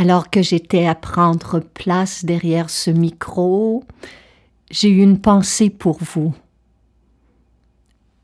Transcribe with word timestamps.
Alors 0.00 0.30
que 0.30 0.40
j'étais 0.40 0.86
à 0.86 0.94
prendre 0.94 1.58
place 1.60 2.24
derrière 2.24 2.70
ce 2.70 2.90
micro, 2.90 3.84
j'ai 4.70 4.88
eu 4.88 5.02
une 5.02 5.20
pensée 5.20 5.68
pour 5.68 5.98
vous. 6.02 6.34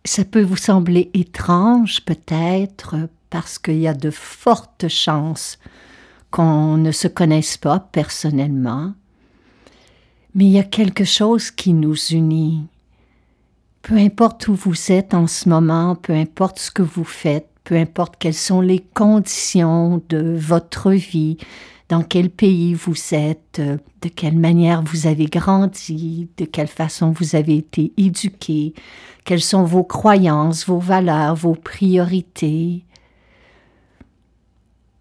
Ça 0.07 0.25
peut 0.25 0.41
vous 0.41 0.57
sembler 0.57 1.11
étrange 1.13 2.01
peut-être 2.07 2.97
parce 3.29 3.59
qu'il 3.59 3.77
y 3.77 3.89
a 3.89 3.93
de 3.93 4.09
fortes 4.09 4.89
chances 4.89 5.59
qu'on 6.31 6.79
ne 6.79 6.93
se 6.93 7.09
connaisse 7.09 7.59
pas 7.59 7.79
personnellement, 7.79 8.95
mais 10.35 10.47
il 10.47 10.53
y 10.53 10.59
a 10.59 10.65
quelque 10.65 11.05
chose 11.05 11.51
qui 11.51 11.75
nous 11.75 12.07
unit. 12.07 12.65
Peu 13.83 13.99
importe 13.99 14.49
où 14.49 14.55
vous 14.55 14.93
êtes 14.93 15.13
en 15.13 15.27
ce 15.27 15.47
moment, 15.51 15.95
peu 15.95 16.15
importe 16.15 16.59
ce 16.59 16.71
que 16.71 16.81
vous 16.83 17.05
faites, 17.05 17.51
peu 17.67 17.75
importe 17.75 18.15
quelles 18.17 18.33
sont 18.33 18.61
les 18.61 18.79
conditions 18.79 20.01
de 20.09 20.37
votre 20.39 20.93
vie, 20.93 21.37
dans 21.89 22.05
quel 22.05 22.31
pays 22.31 22.75
vous 22.75 22.95
êtes, 23.13 23.61
de 23.61 24.09
quelle 24.09 24.39
manière 24.39 24.83
vous 24.83 25.09
avez 25.09 25.27
grandi, 25.27 26.29
de 26.37 26.45
quelle 26.45 26.69
façon 26.69 27.11
vous 27.11 27.35
avez 27.35 27.57
été 27.57 27.93
éduqué, 27.97 28.73
quelles 29.25 29.43
sont 29.43 29.65
vos 29.65 29.83
croyances, 29.83 30.65
vos 30.65 30.79
valeurs, 30.79 31.35
vos 31.35 31.57
priorités. 31.57 32.85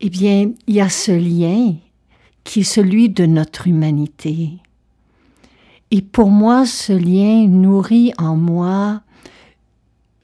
Eh 0.01 0.09
bien, 0.09 0.51
il 0.65 0.73
y 0.73 0.81
a 0.81 0.89
ce 0.89 1.11
lien 1.11 1.75
qui 2.43 2.61
est 2.61 2.63
celui 2.63 3.09
de 3.09 3.27
notre 3.27 3.67
humanité. 3.67 4.53
Et 5.91 6.01
pour 6.01 6.31
moi, 6.31 6.65
ce 6.65 6.93
lien 6.93 7.47
nourrit 7.47 8.11
en 8.17 8.35
moi 8.35 9.01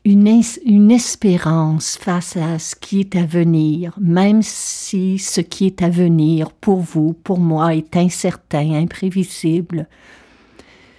une, 0.03 0.41
une, 0.65 0.91
espérance 0.91 1.97
face 1.97 2.35
à 2.35 2.57
ce 2.57 2.75
qui 2.75 3.01
est 3.01 3.15
à 3.15 3.25
venir, 3.25 3.93
même 3.99 4.41
si 4.41 5.19
ce 5.19 5.41
qui 5.41 5.67
est 5.67 5.83
à 5.83 5.89
venir 5.89 6.51
pour 6.51 6.79
vous, 6.79 7.13
pour 7.13 7.39
moi, 7.39 7.75
est 7.75 7.95
incertain, 7.95 8.73
imprévisible. 8.73 9.87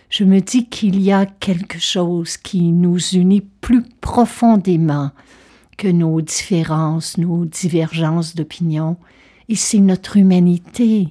Je 0.08 0.24
me 0.24 0.40
dis 0.40 0.66
qu'il 0.66 1.00
y 1.00 1.10
a 1.10 1.26
quelque 1.26 1.80
chose 1.80 2.36
qui 2.36 2.70
nous 2.70 3.00
unit 3.14 3.44
plus 3.60 3.82
profondément 4.00 5.10
que 5.78 5.88
nos 5.88 6.20
différences, 6.20 7.19
nos 7.19 7.44
divergences 7.44 8.34
d'opinion, 8.34 8.96
et 9.48 9.56
c'est 9.56 9.80
notre 9.80 10.16
humanité, 10.16 11.08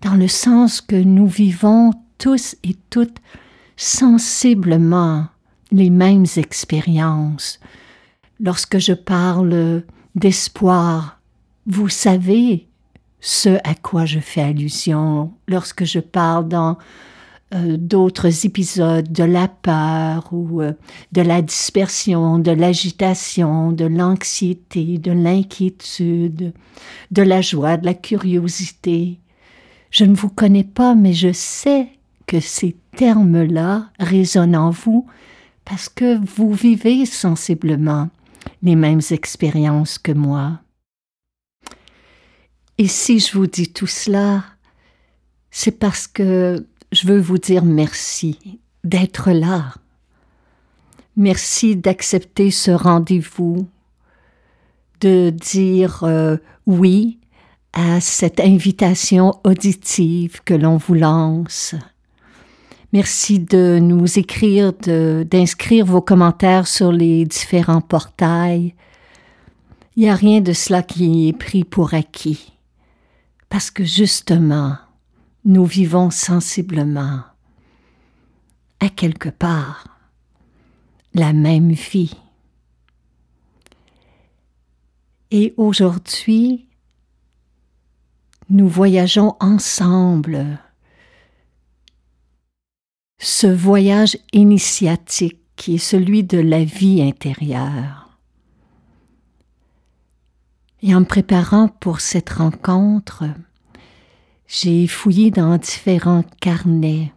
dans 0.00 0.14
le 0.14 0.28
sens 0.28 0.80
que 0.80 0.96
nous 0.96 1.26
vivons 1.26 1.92
tous 2.18 2.56
et 2.64 2.76
toutes 2.90 3.18
sensiblement 3.76 5.26
les 5.72 5.90
mêmes 5.90 6.26
expériences. 6.36 7.58
Lorsque 8.40 8.78
je 8.78 8.92
parle 8.92 9.82
d'espoir, 10.14 11.20
vous 11.66 11.88
savez 11.88 12.68
ce 13.20 13.58
à 13.64 13.74
quoi 13.74 14.04
je 14.04 14.20
fais 14.20 14.42
allusion. 14.42 15.32
Lorsque 15.48 15.84
je 15.84 16.00
parle 16.00 16.48
dans 16.48 16.76
euh, 17.54 17.76
d'autres 17.76 18.46
épisodes 18.46 19.10
de 19.12 19.24
la 19.24 19.46
peur 19.46 20.28
ou 20.32 20.60
euh, 20.60 20.72
de 21.12 21.22
la 21.22 21.40
dispersion, 21.40 22.38
de 22.38 22.50
l'agitation, 22.50 23.72
de 23.72 23.84
l'anxiété, 23.84 24.98
de 24.98 25.12
l'inquiétude, 25.12 26.52
de 27.10 27.22
la 27.22 27.40
joie, 27.40 27.76
de 27.76 27.86
la 27.86 27.94
curiosité. 27.94 29.20
Je 29.90 30.04
ne 30.04 30.14
vous 30.14 30.30
connais 30.30 30.64
pas, 30.64 30.94
mais 30.94 31.12
je 31.12 31.32
sais 31.32 31.88
que 32.26 32.40
ces 32.40 32.74
termes-là 32.96 33.90
résonnent 34.00 34.56
en 34.56 34.70
vous 34.70 35.06
parce 35.64 35.88
que 35.88 36.18
vous 36.24 36.52
vivez 36.52 37.06
sensiblement 37.06 38.10
les 38.62 38.76
mêmes 38.76 39.00
expériences 39.10 39.98
que 39.98 40.12
moi. 40.12 40.60
Et 42.78 42.88
si 42.88 43.18
je 43.20 43.36
vous 43.36 43.46
dis 43.46 43.72
tout 43.72 43.86
cela, 43.86 44.44
c'est 45.50 45.78
parce 45.78 46.06
que 46.06 46.66
je 46.90 47.06
veux 47.06 47.20
vous 47.20 47.38
dire 47.38 47.64
merci 47.64 48.60
d'être 48.84 49.30
là. 49.30 49.74
Merci 51.16 51.76
d'accepter 51.76 52.50
ce 52.50 52.70
rendez-vous, 52.70 53.68
de 55.00 55.30
dire 55.30 56.04
euh, 56.04 56.38
oui 56.66 57.18
à 57.74 58.00
cette 58.00 58.40
invitation 58.40 59.34
auditive 59.44 60.42
que 60.44 60.54
l'on 60.54 60.76
vous 60.76 60.94
lance. 60.94 61.74
Merci 62.92 63.38
de 63.38 63.78
nous 63.80 64.18
écrire, 64.18 64.74
d'inscrire 64.74 65.86
vos 65.86 66.02
commentaires 66.02 66.66
sur 66.66 66.92
les 66.92 67.24
différents 67.24 67.80
portails. 67.80 68.74
Il 69.96 70.02
n'y 70.02 70.10
a 70.10 70.14
rien 70.14 70.42
de 70.42 70.52
cela 70.52 70.82
qui 70.82 71.28
est 71.28 71.32
pris 71.32 71.64
pour 71.64 71.94
acquis, 71.94 72.52
parce 73.48 73.70
que 73.70 73.82
justement, 73.82 74.76
nous 75.46 75.64
vivons 75.64 76.10
sensiblement, 76.10 77.20
à 78.78 78.90
quelque 78.90 79.30
part, 79.30 79.86
la 81.14 81.32
même 81.32 81.72
vie. 81.72 82.14
Et 85.30 85.54
aujourd'hui, 85.56 86.68
nous 88.50 88.68
voyageons 88.68 89.34
ensemble 89.40 90.58
ce 93.22 93.46
voyage 93.46 94.18
initiatique 94.32 95.38
qui 95.54 95.76
est 95.76 95.78
celui 95.78 96.24
de 96.24 96.38
la 96.38 96.64
vie 96.64 97.00
intérieure. 97.00 98.18
Et 100.82 100.92
en 100.92 101.00
me 101.00 101.04
préparant 101.04 101.68
pour 101.68 102.00
cette 102.00 102.30
rencontre, 102.30 103.22
j'ai 104.48 104.88
fouillé 104.88 105.30
dans 105.30 105.56
différents 105.56 106.24
carnets 106.40 107.12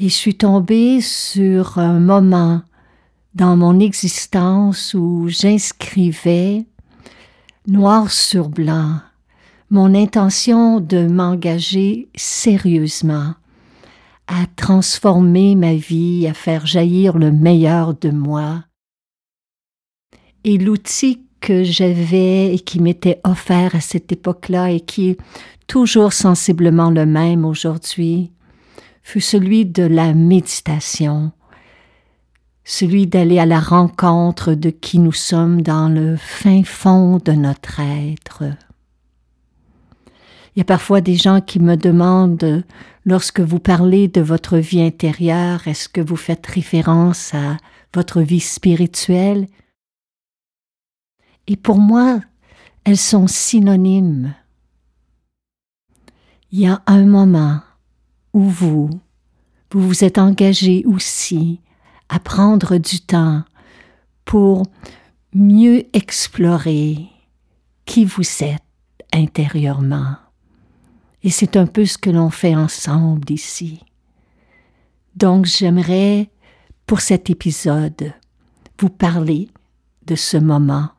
et 0.00 0.08
je 0.08 0.14
suis 0.14 0.34
tombée 0.34 1.00
sur 1.00 1.78
un 1.78 2.00
moment 2.00 2.62
dans 3.36 3.56
mon 3.56 3.78
existence 3.78 4.92
où 4.92 5.28
j'inscrivais 5.28 6.66
noir 7.68 8.10
sur 8.10 8.48
blanc 8.48 8.98
mon 9.70 9.94
intention 9.94 10.80
de 10.80 11.06
m'engager 11.06 12.08
sérieusement 12.16 13.34
à 14.26 14.46
transformer 14.56 15.54
ma 15.54 15.74
vie, 15.74 16.26
à 16.26 16.34
faire 16.34 16.66
jaillir 16.66 17.18
le 17.18 17.30
meilleur 17.30 17.94
de 17.94 18.10
moi. 18.10 18.64
Et 20.44 20.58
l'outil 20.58 21.22
que 21.40 21.62
j'avais 21.62 22.54
et 22.54 22.58
qui 22.58 22.80
m'était 22.80 23.20
offert 23.24 23.74
à 23.74 23.80
cette 23.80 24.12
époque-là 24.12 24.70
et 24.70 24.80
qui 24.80 25.10
est 25.10 25.18
toujours 25.66 26.12
sensiblement 26.12 26.90
le 26.90 27.06
même 27.06 27.44
aujourd'hui, 27.44 28.32
fut 29.02 29.20
celui 29.20 29.66
de 29.66 29.82
la 29.82 30.14
méditation, 30.14 31.32
celui 32.64 33.06
d'aller 33.06 33.38
à 33.38 33.46
la 33.46 33.60
rencontre 33.60 34.54
de 34.54 34.70
qui 34.70 34.98
nous 34.98 35.12
sommes 35.12 35.60
dans 35.60 35.88
le 35.88 36.16
fin 36.16 36.62
fond 36.64 37.18
de 37.18 37.32
notre 37.32 37.80
être. 37.80 38.44
Il 40.54 40.60
y 40.60 40.62
a 40.62 40.64
parfois 40.64 41.00
des 41.00 41.16
gens 41.16 41.40
qui 41.40 41.58
me 41.58 41.76
demandent, 41.76 42.64
lorsque 43.04 43.40
vous 43.40 43.58
parlez 43.58 44.06
de 44.06 44.20
votre 44.20 44.58
vie 44.58 44.82
intérieure, 44.82 45.66
est-ce 45.66 45.88
que 45.88 46.00
vous 46.00 46.16
faites 46.16 46.46
référence 46.46 47.34
à 47.34 47.56
votre 47.92 48.20
vie 48.20 48.40
spirituelle? 48.40 49.48
Et 51.48 51.56
pour 51.56 51.78
moi, 51.78 52.20
elles 52.84 52.98
sont 52.98 53.26
synonymes. 53.26 54.34
Il 56.52 56.60
y 56.60 56.66
a 56.68 56.82
un 56.86 57.04
moment 57.04 57.60
où 58.32 58.42
vous, 58.42 58.90
vous 59.72 59.88
vous 59.88 60.04
êtes 60.04 60.18
engagé 60.18 60.84
aussi 60.86 61.60
à 62.08 62.20
prendre 62.20 62.76
du 62.76 63.00
temps 63.00 63.42
pour 64.24 64.62
mieux 65.34 65.84
explorer 65.96 67.08
qui 67.86 68.04
vous 68.04 68.22
êtes 68.40 68.62
intérieurement. 69.12 70.16
Et 71.24 71.30
c'est 71.30 71.56
un 71.56 71.66
peu 71.66 71.86
ce 71.86 71.98
que 71.98 72.10
l'on 72.10 72.30
fait 72.30 72.54
ensemble 72.54 73.32
ici. 73.32 73.80
Donc 75.16 75.46
j'aimerais, 75.46 76.30
pour 76.86 77.00
cet 77.00 77.30
épisode, 77.30 78.12
vous 78.78 78.90
parler 78.90 79.48
de 80.06 80.16
ce 80.16 80.36
moment 80.36 80.90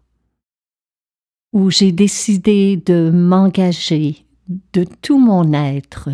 où 1.54 1.69
j'ai 1.69 1.92
décidé 1.92 2.75
de 2.75 3.12
m'engager 3.12 4.25
de 4.74 4.83
tout 5.01 5.19
mon 5.19 5.54
être 5.54 6.10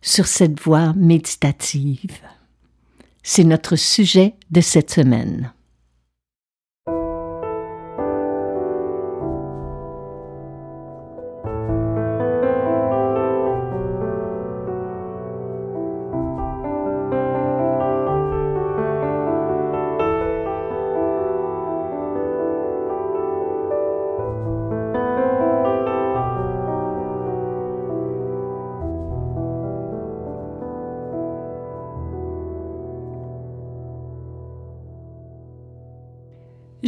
sur 0.00 0.26
cette 0.26 0.60
voie 0.60 0.92
méditative. 0.94 2.18
C'est 3.22 3.44
notre 3.44 3.76
sujet 3.76 4.34
de 4.50 4.60
cette 4.60 4.90
semaine. 4.90 5.52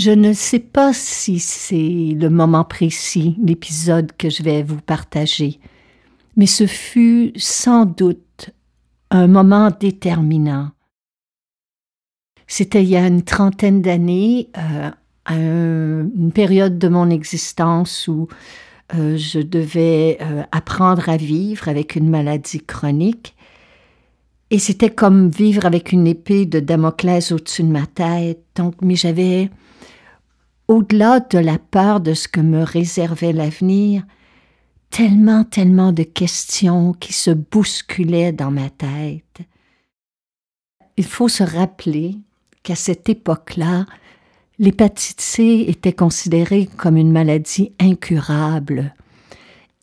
Je 0.04 0.10
ne 0.10 0.34
sais 0.34 0.58
pas 0.58 0.92
si 0.92 1.38
c'est 1.38 2.14
le 2.14 2.28
moment 2.28 2.64
précis, 2.64 3.38
l'épisode 3.42 4.12
que 4.18 4.28
je 4.28 4.42
vais 4.42 4.62
vous 4.62 4.82
partager, 4.82 5.58
mais 6.36 6.44
ce 6.44 6.66
fut 6.66 7.32
sans 7.36 7.86
doute 7.86 8.50
un 9.10 9.28
moment 9.28 9.70
déterminant. 9.70 10.72
C'était 12.46 12.82
il 12.82 12.90
y 12.90 12.98
a 12.98 13.06
une 13.06 13.22
trentaine 13.22 13.80
d'années, 13.80 14.50
euh, 15.30 16.04
une 16.14 16.32
période 16.32 16.78
de 16.78 16.88
mon 16.88 17.08
existence 17.08 18.06
où 18.06 18.28
euh, 18.94 19.16
je 19.16 19.40
devais 19.40 20.18
euh, 20.20 20.42
apprendre 20.52 21.08
à 21.08 21.16
vivre 21.16 21.66
avec 21.66 21.96
une 21.96 22.10
maladie 22.10 22.60
chronique. 22.60 23.34
Et 24.50 24.58
c'était 24.58 24.90
comme 24.90 25.30
vivre 25.30 25.64
avec 25.64 25.92
une 25.92 26.06
épée 26.06 26.44
de 26.44 26.60
Damoclès 26.60 27.32
au-dessus 27.32 27.62
de 27.62 27.68
ma 27.68 27.86
tête. 27.86 28.44
Donc, 28.54 28.74
mais 28.82 28.96
j'avais 28.96 29.48
au-delà 30.68 31.20
de 31.20 31.38
la 31.38 31.58
peur 31.58 32.00
de 32.00 32.14
ce 32.14 32.28
que 32.28 32.40
me 32.40 32.62
réservait 32.62 33.32
l'avenir, 33.32 34.04
tellement, 34.90 35.44
tellement 35.44 35.92
de 35.92 36.02
questions 36.02 36.92
qui 36.92 37.12
se 37.12 37.30
bousculaient 37.30 38.32
dans 38.32 38.50
ma 38.50 38.70
tête. 38.70 39.40
Il 40.96 41.04
faut 41.04 41.28
se 41.28 41.42
rappeler 41.42 42.16
qu'à 42.62 42.76
cette 42.76 43.08
époque-là, 43.08 43.86
l'hépatite 44.58 45.20
C 45.20 45.64
était 45.66 45.92
considérée 45.92 46.68
comme 46.76 46.96
une 46.96 47.12
maladie 47.12 47.72
incurable. 47.80 48.94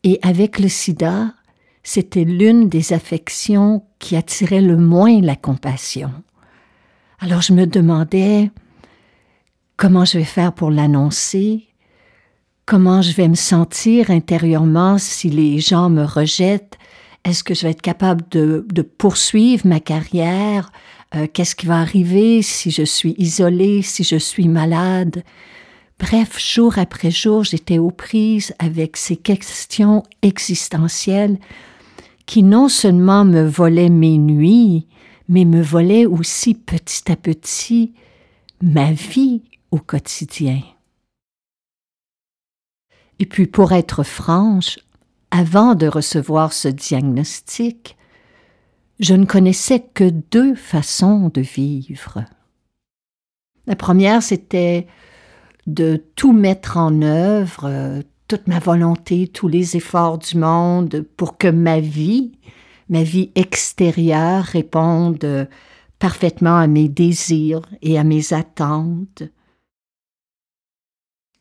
Et 0.02 0.18
avec 0.22 0.58
le 0.58 0.68
sida, 0.68 1.34
c'était 1.82 2.24
l'une 2.24 2.68
des 2.68 2.92
affections 2.92 3.84
qui 3.98 4.16
attirait 4.16 4.62
le 4.62 4.76
moins 4.76 5.20
la 5.20 5.36
compassion. 5.36 6.10
Alors 7.20 7.42
je 7.42 7.52
me 7.52 7.66
demandais, 7.66 8.50
comment 9.82 10.04
je 10.04 10.18
vais 10.18 10.24
faire 10.24 10.52
pour 10.52 10.70
l'annoncer, 10.70 11.64
comment 12.66 13.02
je 13.02 13.12
vais 13.14 13.26
me 13.26 13.34
sentir 13.34 14.12
intérieurement 14.12 14.96
si 14.96 15.28
les 15.28 15.58
gens 15.58 15.90
me 15.90 16.04
rejettent, 16.04 16.78
est-ce 17.24 17.42
que 17.42 17.52
je 17.52 17.62
vais 17.62 17.70
être 17.70 17.82
capable 17.82 18.22
de, 18.30 18.82
poursuivre 18.82 19.66
ma 19.66 19.80
carrière, 19.80 20.70
euh, 21.16 21.26
qu'est-ce 21.26 21.56
qui 21.56 21.66
va 21.66 21.80
arriver 21.80 22.42
si 22.42 22.70
je 22.70 22.84
suis 22.84 23.16
isolée, 23.18 23.82
si 23.82 24.04
je 24.04 24.14
suis 24.14 24.46
malade? 24.46 25.24
Bref, 25.98 26.38
jour 26.38 26.78
après 26.78 27.10
jour, 27.10 27.42
j'étais 27.42 27.78
aux 27.78 27.90
prises 27.90 28.54
avec 28.60 28.96
ces 28.96 29.16
questions 29.16 30.04
existentielles 30.22 31.38
qui 32.26 32.44
non 32.44 32.68
seulement 32.68 33.24
me 33.24 33.42
volaient 33.42 33.90
mes 33.90 34.16
nuits, 34.16 34.86
mais 35.28 35.44
me 35.44 35.60
volaient 35.60 36.06
aussi 36.06 36.54
petit 36.54 37.10
à 37.10 37.16
petit 37.16 37.94
ma 38.60 38.92
vie 38.92 39.42
au 39.72 39.78
quotidien. 39.78 40.60
Et 43.18 43.26
puis 43.26 43.46
pour 43.48 43.72
être 43.72 44.04
franche, 44.04 44.78
avant 45.32 45.74
de 45.74 45.86
recevoir 45.86 46.52
ce 46.52 46.68
diagnostic, 46.68 47.96
je 49.00 49.14
ne 49.14 49.24
connaissais 49.24 49.80
que 49.80 50.08
deux 50.08 50.54
façons 50.54 51.30
de 51.32 51.40
vivre. 51.40 52.24
La 53.66 53.74
première, 53.74 54.22
c'était 54.22 54.86
de 55.66 56.02
tout 56.16 56.32
mettre 56.32 56.76
en 56.76 57.02
œuvre, 57.02 58.02
toute 58.28 58.46
ma 58.46 58.58
volonté, 58.58 59.28
tous 59.28 59.48
les 59.48 59.76
efforts 59.76 60.18
du 60.18 60.36
monde 60.36 61.04
pour 61.16 61.38
que 61.38 61.48
ma 61.48 61.80
vie, 61.80 62.32
ma 62.88 63.02
vie 63.02 63.30
extérieure 63.34 64.44
réponde 64.44 65.48
parfaitement 65.98 66.56
à 66.56 66.66
mes 66.66 66.88
désirs 66.88 67.62
et 67.80 67.98
à 67.98 68.04
mes 68.04 68.32
attentes. 68.32 69.22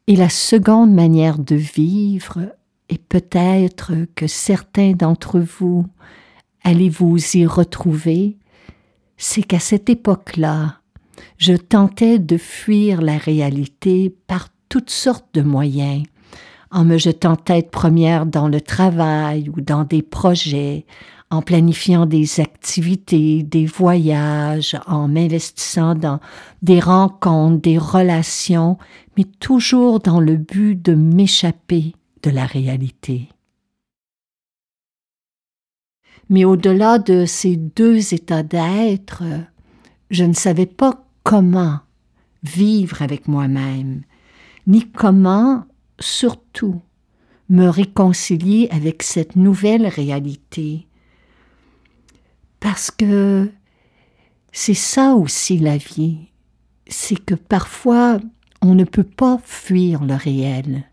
Et 0.08 0.16
la 0.16 0.30
seconde 0.30 0.94
manière 0.94 1.38
de 1.38 1.56
vivre, 1.56 2.40
et 2.90 2.98
peut-être 2.98 3.94
que 4.16 4.28
certains 4.28 4.92
d'entre 4.92 5.40
vous 5.40 5.86
allez 6.64 6.90
vous 6.90 7.18
y 7.36 7.46
retrouver, 7.46 8.38
c'est 9.18 9.44
qu'à 9.44 9.60
cette 9.60 9.90
époque-là, 9.90 10.80
je 11.38 11.54
tentais 11.54 12.20
de 12.20 12.38
fuir 12.38 13.02
la 13.02 13.18
réalité 13.18 14.16
par 14.28 14.50
toutes 14.70 14.90
sortes 14.90 15.28
de 15.34 15.42
moyens, 15.42 16.04
en 16.72 16.86
me 16.86 16.98
jetant 16.98 17.36
tête 17.36 17.72
première 17.72 18.26
dans 18.26 18.48
le 18.48 18.62
travail 18.62 19.50
ou 19.50 19.62
dans 19.62 19.84
des 19.84 20.02
projets, 20.02 20.86
en 21.32 21.42
planifiant 21.42 22.06
des 22.06 22.42
activités, 22.42 23.42
des 23.42 23.66
voyages, 23.66 24.78
en 24.86 25.08
m'investissant 25.08 25.96
dans 25.96 26.20
des 26.62 26.82
rencontres, 26.82 27.62
des 27.62 27.78
relations, 27.78 28.78
mais 29.18 29.24
toujours 29.24 30.02
dans 30.02 30.20
le 30.20 30.36
but 30.36 30.76
de 30.76 30.94
m'échapper 30.94 31.96
de 32.22 32.30
la 32.30 32.46
réalité. 32.46 33.30
Mais 36.30 36.44
au-delà 36.44 37.00
de 37.00 37.26
ces 37.26 37.56
deux 37.56 38.14
états 38.14 38.44
d'être, 38.44 39.24
je 40.10 40.26
ne 40.26 40.34
savais 40.34 40.66
pas 40.66 41.06
comment 41.24 41.80
vivre 42.44 43.02
avec 43.02 43.30
moi-même, 43.30 44.02
ni 44.68 44.90
comment, 44.92 45.64
surtout, 46.00 46.82
me 47.50 47.68
réconcilier 47.68 48.68
avec 48.72 49.02
cette 49.02 49.38
nouvelle 49.38 49.88
réalité 49.88 50.88
parce 52.62 52.92
que 52.92 53.52
c'est 54.54 54.74
ça 54.74 55.16
aussi 55.16 55.58
la 55.58 55.76
vie, 55.76 56.30
c'est 56.88 57.20
que 57.20 57.36
parfois 57.36 58.20
on 58.62 58.76
ne 58.76 58.86
peut 58.86 59.04
pas 59.04 59.40
fuir 59.44 60.04
le 60.04 60.14
réel. 60.14 60.84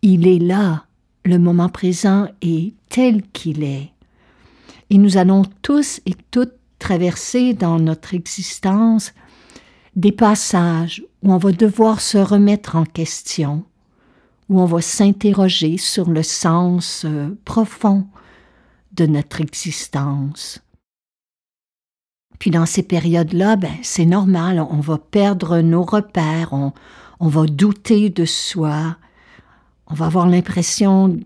Il 0.00 0.26
est 0.26 0.38
là, 0.38 0.86
le 1.24 1.38
moment 1.38 1.68
présent 1.68 2.28
est 2.40 2.72
tel 2.88 3.22
qu'il 3.32 3.64
est. 3.64 3.90
Et 4.90 4.98
nous 4.98 5.16
allons 5.16 5.42
tous 5.62 6.00
et 6.06 6.14
toutes 6.30 6.54
traverser 6.78 7.52
dans 7.52 7.78
notre 7.78 8.14
existence 8.14 9.12
des 9.96 10.12
passages 10.12 11.02
où 11.22 11.32
on 11.32 11.38
va 11.38 11.52
devoir 11.52 12.00
se 12.00 12.18
remettre 12.18 12.76
en 12.76 12.84
question, 12.84 13.64
où 14.48 14.60
on 14.60 14.66
va 14.66 14.80
s'interroger 14.80 15.78
sur 15.78 16.10
le 16.10 16.22
sens 16.22 17.04
euh, 17.04 17.36
profond 17.44 18.06
de 18.92 19.06
notre 19.06 19.40
existence. 19.40 20.60
Puis 22.42 22.50
dans 22.50 22.66
ces 22.66 22.82
périodes-là, 22.82 23.54
ben, 23.54 23.70
c'est 23.82 24.04
normal, 24.04 24.58
on 24.58 24.80
va 24.80 24.98
perdre 24.98 25.60
nos 25.60 25.84
repères, 25.84 26.52
on, 26.52 26.72
on 27.20 27.28
va 27.28 27.46
douter 27.46 28.10
de 28.10 28.24
soi, 28.24 28.96
on 29.86 29.94
va 29.94 30.06
avoir 30.06 30.26
l'impression 30.26 31.20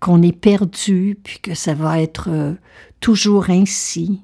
qu'on 0.00 0.20
est 0.20 0.38
perdu, 0.38 1.18
puis 1.24 1.38
que 1.38 1.54
ça 1.54 1.72
va 1.72 2.02
être 2.02 2.28
euh, 2.28 2.52
toujours 3.00 3.48
ainsi. 3.48 4.20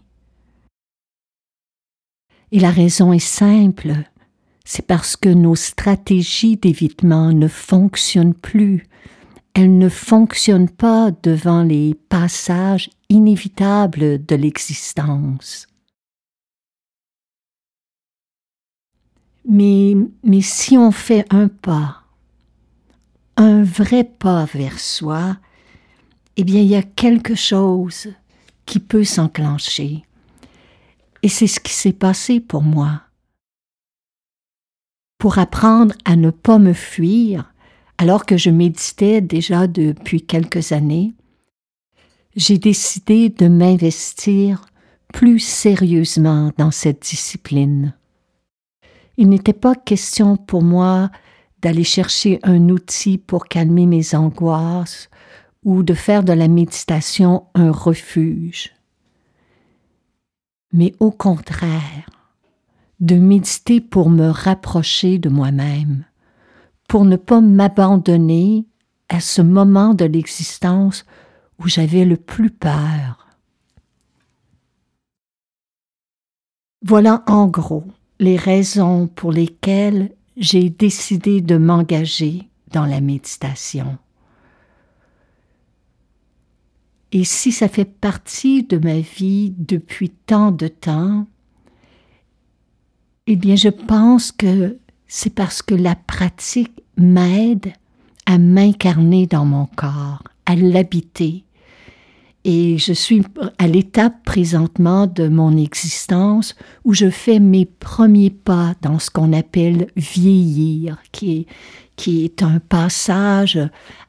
Et 2.53 2.61
la 2.61 2.71
raison 2.71 3.15
est 3.15 3.19
simple, 3.19 3.95
c'est 4.67 4.87
parce 4.87 5.17
que 5.17 5.31
nos 5.31 5.57
stratégies 5.57 6.59
d'évitement 6.59 7.33
ne 7.33 7.49
fonctionnent 7.49 8.35
plus. 8.35 8.87
Elles 9.55 9.79
ne 9.79 9.89
fonctionnent 9.89 10.69
pas 10.69 11.13
devant 11.23 11.63
les 11.63 11.95
passages 12.11 12.91
inévitables 13.09 14.23
de 14.27 14.37
l'existence. 14.37 15.67
Mais, 19.49 19.95
mais 20.25 20.41
si 20.41 20.77
on 20.77 20.91
fait 20.91 21.25
un 21.31 21.49
pas, 21.49 22.03
un 23.37 23.63
vrai 23.63 24.03
pas 24.05 24.45
vers 24.47 24.81
soi, 24.81 25.37
eh 26.37 26.45
bien 26.45 26.61
il 26.61 26.69
y 26.69 26.75
a 26.75 26.83
quelque 26.83 27.35
chose 27.35 28.09
qui 28.65 28.81
peut 28.81 29.05
s'enclencher. 29.05 30.03
Et 31.23 31.29
c'est 31.29 31.47
ce 31.47 31.61
qui 31.61 31.73
s'est 31.73 31.93
passé 31.93 32.41
pour 32.41 32.63
moi. 32.63 33.03
Pour 35.19 35.39
apprendre 35.39 35.95
à 36.05 36.17
ne 36.17 36.31
pas 36.31 36.59
me 36.59 36.73
fuir, 36.73 37.53
alors 37.99 38.27
que 38.27 38.37
je 38.37 38.51
méditais 38.51 39.21
déjà 39.21 39.67
depuis 39.67 40.23
quelques 40.23 40.73
années, 40.73 41.15
j'ai 42.35 42.59
décidé 42.59 43.31
de 43.31 43.49
m'investir 43.49 44.67
plus 45.13 45.39
sérieusement 45.39 46.53
dans 46.59 46.71
cette 46.71 47.03
discipline. 47.03 47.95
Il 49.17 49.29
n'était 49.29 49.53
pas 49.53 49.75
question 49.75 50.37
pour 50.37 50.63
moi 50.63 51.11
d'aller 51.63 51.85
chercher 51.85 52.39
un 52.43 52.69
outil 52.69 53.19
pour 53.19 53.47
calmer 53.47 53.87
mes 53.87 54.15
angoisses 54.15 55.09
ou 55.65 55.83
de 55.83 55.95
faire 55.95 56.23
de 56.23 56.33
la 56.33 56.49
méditation 56.49 57.47
un 57.55 57.73
refuge, 57.73 58.75
mais 60.73 60.95
au 61.01 61.11
contraire, 61.11 62.11
de 63.01 63.17
méditer 63.17 63.81
pour 63.81 64.11
me 64.11 64.29
rapprocher 64.29 65.19
de 65.19 65.29
moi-même, 65.29 66.05
pour 66.89 67.05
ne 67.05 67.17
pas 67.17 67.41
m'abandonner 67.41 68.67
à 69.09 69.21
ce 69.21 69.43
moment 69.43 69.95
de 69.95 70.05
l'existence 70.05 71.05
où 71.59 71.69
j'avais 71.69 72.05
le 72.05 72.17
plus 72.17 72.51
peur. 72.51 73.27
Voilà 76.83 77.25
en 77.27 77.47
gros 77.47 77.85
les 78.19 78.37
raisons 78.37 79.07
pour 79.07 79.33
lesquelles 79.33 80.13
j'ai 80.37 80.71
décidé 80.71 81.41
de 81.41 81.57
m'engager 81.57 82.49
dans 82.73 82.87
la 82.87 83.01
méditation. 83.01 83.99
Et 87.13 87.25
si 87.25 87.53
ça 87.53 87.69
fait 87.69 87.87
partie 87.87 88.65
de 88.65 88.79
ma 88.79 89.01
vie 89.01 89.55
depuis 89.57 90.11
tant 90.11 90.51
de 90.51 90.69
temps, 90.69 91.27
eh 93.27 93.37
bien 93.37 93.57
je 93.57 93.69
pense 93.69 94.33
que 94.33 94.79
c'est 95.07 95.35
parce 95.35 95.63
que 95.63 95.75
la 95.75 95.95
pratique 95.95 96.83
m'aide 96.97 97.73
à 98.27 98.39
m'incarner 98.39 99.27
dans 99.27 99.47
mon 99.47 99.67
corps, 99.67 100.23
à 100.47 100.57
l'habiter, 100.57 101.46
et 102.49 102.79
je 102.79 102.93
suis 102.93 103.25
à 103.59 103.67
l'étape 103.67 104.23
présentement 104.25 105.09
de 105.09 105.27
mon 105.27 105.57
existence 105.57 106.55
où 106.85 106.95
je 106.95 107.11
fais 107.11 107.41
mes 107.41 107.67
premiers 107.67 108.31
pas 108.31 108.75
dans 108.83 109.01
ce 109.01 109.11
qu'on 109.11 109.33
appelle 109.33 109.89
vieillir, 109.97 110.97
qui 111.11 111.39
est, 111.39 111.47
qui 111.97 112.25
est 112.25 112.45
un 112.45 112.61
passage 112.61 113.59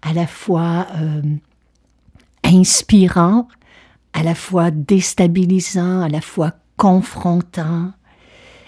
à 0.03 0.13
la 0.13 0.27
fois 0.27 0.85
euh, 0.97 1.23
inspirant, 2.43 3.47
à 4.13 4.21
la 4.21 4.35
fois 4.35 4.69
déstabilisant, 4.69 6.01
à 6.01 6.07
la 6.07 6.21
fois 6.21 6.53
confrontant. 6.77 7.91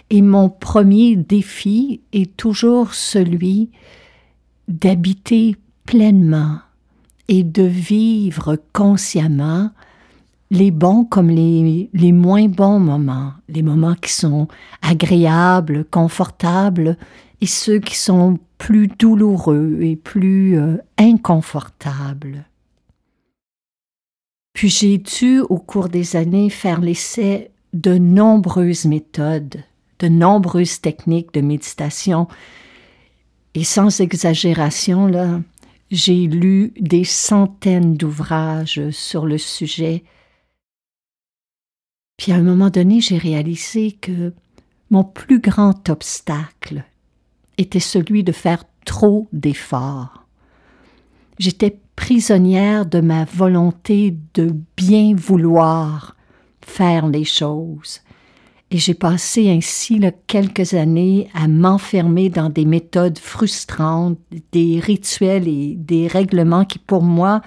Et 0.10 0.24
mon 0.24 0.50
premier 0.50 1.16
défi 1.16 2.02
est 2.12 2.36
toujours 2.36 2.96
celui 2.96 3.70
d'habiter 4.68 5.58
pleinement 5.86 6.58
et 7.30 7.44
de 7.44 7.64
vivre 7.64 8.58
consciemment 8.74 9.70
les 10.52 10.72
bons 10.72 11.06
comme 11.06 11.30
les, 11.30 11.92
les, 11.94 12.12
moins 12.12 12.48
bons 12.48 12.80
moments, 12.80 13.34
les 13.48 13.62
moments 13.62 13.94
qui 13.94 14.12
sont 14.12 14.48
agréables, 14.82 15.86
confortables, 15.86 16.98
et 17.40 17.46
ceux 17.46 17.80
qui 17.80 17.96
sont 17.96 18.40
plus 18.58 18.88
douloureux 18.88 19.78
et 19.82 19.96
plus 19.96 20.58
euh, 20.58 20.78
inconfortables. 20.98 22.46
Puis 24.54 24.70
j'ai 24.70 24.98
dû, 24.98 25.40
au 25.40 25.60
cours 25.60 25.88
des 25.88 26.16
années, 26.16 26.50
faire 26.50 26.82
l'essai 26.82 27.52
de 27.74 27.98
nombreuses 27.98 28.86
méthodes, 28.86 29.64
de 30.00 30.08
nombreuses 30.08 30.82
techniques 30.82 31.34
de 31.36 31.42
méditation, 31.42 32.28
et 33.54 33.64
sans 33.64 34.02
exagération, 34.02 35.06
là, 35.06 35.40
j'ai 35.92 36.28
lu 36.28 36.74
des 36.80 37.04
centaines 37.04 37.96
d'ouvrages 37.96 38.90
sur 38.92 39.26
le 39.26 39.38
sujet. 39.38 40.04
Puis 42.18 42.32
à 42.32 42.36
un 42.36 42.44
moment 42.44 42.70
donné, 42.70 43.02
j'ai 43.02 43.18
réalisé 43.18 43.94
que 43.94 44.34
mon 44.90 45.04
plus 45.04 45.40
grand 45.40 45.90
obstacle 45.90 46.84
était 47.58 47.80
celui 47.80 48.24
de 48.24 48.32
faire 48.32 48.64
trop 48.86 49.28
d'efforts. 49.34 50.26
J'étais 51.38 51.80
prisonnière 51.96 52.86
de 52.86 53.02
ma 53.02 53.26
volonté 53.26 54.16
de 54.34 54.56
bien 54.78 55.14
vouloir 55.16 56.16
faire 56.62 57.08
les 57.08 57.26
choses 57.26 58.02
et 58.72 58.78
j'ai 58.78 58.94
passé 58.94 59.50
ainsi 59.50 60.00
quelques 60.28 60.76
années 60.76 61.30
à 61.34 61.48
m'enfermer 61.48 62.30
dans 62.30 62.50
des 62.50 62.66
méthodes 62.66 63.18
frustrantes, 63.18 64.20
des 64.52 64.80
rituels 64.80 65.48
et 65.48 65.76
des 65.76 66.08
règlements 66.08 66.66
qui 66.66 66.78
pour 66.78 67.02
moi 67.02 67.42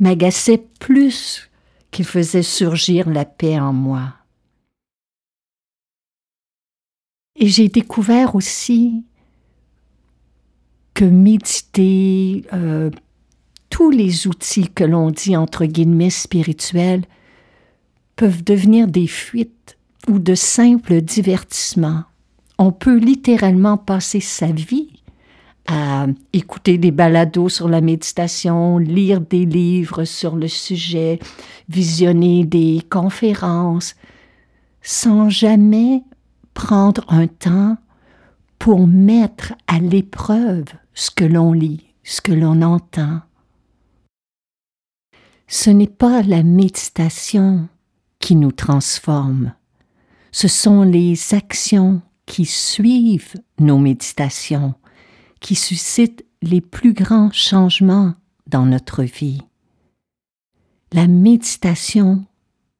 m'agaçaient 0.00 0.62
plus 0.78 1.50
qu'ils 1.90 2.04
faisaient 2.04 2.42
surgir 2.42 3.08
la 3.08 3.24
paix 3.24 3.58
en 3.58 3.72
moi. 3.72 4.14
Et 7.36 7.48
j'ai 7.48 7.68
découvert 7.68 8.34
aussi 8.34 9.04
que 10.92 11.06
méditer, 11.06 12.44
euh, 12.52 12.90
tous 13.70 13.90
les 13.90 14.26
outils 14.26 14.68
que 14.68 14.84
l'on 14.84 15.10
dit 15.10 15.38
entre 15.38 15.64
guillemets 15.64 16.10
spirituels, 16.10 17.04
peuvent 18.16 18.44
devenir 18.44 18.86
des 18.86 19.06
fuites 19.06 19.78
ou 20.08 20.18
de 20.18 20.34
simples 20.34 21.00
divertissements. 21.00 22.04
On 22.58 22.72
peut 22.72 22.98
littéralement 22.98 23.76
passer 23.76 24.20
sa 24.20 24.46
vie 24.46 25.02
à 25.66 26.06
écouter 26.32 26.78
des 26.78 26.90
balados 26.90 27.48
sur 27.48 27.68
la 27.68 27.80
méditation, 27.80 28.78
lire 28.78 29.20
des 29.20 29.44
livres 29.44 30.04
sur 30.04 30.36
le 30.36 30.48
sujet, 30.48 31.18
visionner 31.68 32.44
des 32.44 32.82
conférences, 32.90 33.94
sans 34.82 35.28
jamais 35.28 36.02
prendre 36.54 37.04
un 37.08 37.26
temps 37.26 37.76
pour 38.58 38.86
mettre 38.86 39.54
à 39.66 39.78
l'épreuve 39.78 40.64
ce 40.94 41.10
que 41.10 41.24
l'on 41.24 41.52
lit, 41.52 41.86
ce 42.04 42.20
que 42.20 42.32
l'on 42.32 42.62
entend. 42.62 43.20
Ce 45.46 45.70
n'est 45.70 45.86
pas 45.86 46.22
la 46.22 46.42
méditation 46.42 47.68
qui 48.18 48.36
nous 48.36 48.52
transforme, 48.52 49.52
ce 50.32 50.48
sont 50.48 50.82
les 50.82 51.34
actions 51.34 52.02
qui 52.26 52.44
suivent 52.44 53.34
nos 53.58 53.78
méditations 53.78 54.74
qui 55.40 55.54
suscitent 55.54 56.24
les 56.42 56.60
plus 56.60 56.92
grands 56.92 57.32
changements 57.32 58.14
dans 58.46 58.66
notre 58.66 59.02
vie. 59.02 59.42
La 60.92 61.06
méditation 61.06 62.24